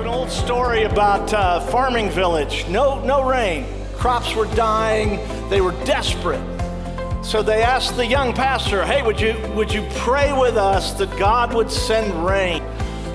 An 0.00 0.06
old 0.06 0.30
story 0.30 0.84
about 0.84 1.30
a 1.34 1.38
uh, 1.38 1.60
farming 1.60 2.08
village. 2.08 2.66
No, 2.68 3.04
no 3.04 3.22
rain. 3.22 3.66
Crops 3.92 4.34
were 4.34 4.46
dying. 4.54 5.20
They 5.50 5.60
were 5.60 5.72
desperate. 5.84 6.40
So 7.22 7.42
they 7.42 7.62
asked 7.62 7.96
the 7.96 8.06
young 8.06 8.32
pastor, 8.32 8.82
hey, 8.86 9.02
would 9.02 9.20
you, 9.20 9.36
would 9.54 9.70
you 9.70 9.86
pray 9.96 10.32
with 10.32 10.56
us 10.56 10.94
that 10.94 11.14
God 11.18 11.52
would 11.52 11.70
send 11.70 12.24
rain? 12.24 12.62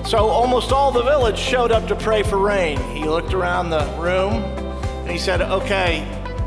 So 0.04 0.18
almost 0.28 0.70
all 0.70 0.92
the 0.92 1.02
village 1.02 1.36
showed 1.36 1.72
up 1.72 1.88
to 1.88 1.96
pray 1.96 2.22
for 2.22 2.38
rain. 2.38 2.78
He 2.94 3.02
looked 3.02 3.34
around 3.34 3.70
the 3.70 3.84
room 3.98 4.34
and 4.34 5.10
he 5.10 5.18
said, 5.18 5.42
okay, 5.42 6.06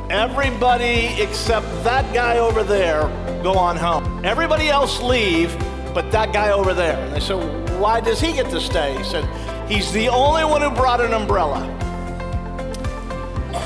everybody 0.09 1.21
except 1.21 1.65
that 1.83 2.13
guy 2.13 2.37
over 2.37 2.63
there 2.63 3.01
go 3.43 3.55
on 3.55 3.75
home. 3.75 4.23
Everybody 4.23 4.69
else 4.69 5.01
leave, 5.01 5.53
but 5.93 6.09
that 6.13 6.31
guy 6.31 6.51
over 6.51 6.73
there. 6.73 6.97
And 6.97 7.13
they 7.13 7.19
said, 7.19 7.77
why 7.77 7.99
does 7.99 8.21
he 8.21 8.31
get 8.31 8.49
to 8.51 8.61
stay? 8.61 8.97
He 8.97 9.03
said, 9.03 9.25
he's 9.69 9.91
the 9.93 10.09
only 10.09 10.43
one 10.43 10.61
who 10.61 10.69
brought 10.71 10.99
an 10.99 11.13
umbrella. 11.13 11.63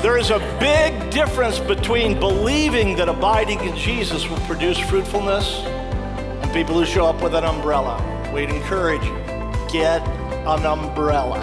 There 0.02 0.18
is 0.18 0.30
a 0.30 0.38
big 0.60 1.10
difference 1.10 1.58
between 1.58 2.20
believing 2.20 2.94
that 2.96 3.08
abiding 3.08 3.60
in 3.60 3.74
Jesus 3.76 4.28
will 4.28 4.40
produce 4.40 4.78
fruitfulness 4.78 5.60
and 5.60 6.52
people 6.52 6.74
who 6.74 6.84
show 6.84 7.06
up 7.06 7.22
with 7.22 7.34
an 7.34 7.44
umbrella. 7.44 7.98
We'd 8.32 8.50
encourage 8.50 9.02
you 9.02 9.24
get 9.72 10.06
an 10.46 10.66
umbrella. 10.66 11.40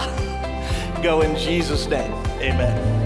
go 1.04 1.22
in 1.22 1.36
Jesus' 1.36 1.88
name. 1.88 2.14
Amen. 2.40 3.01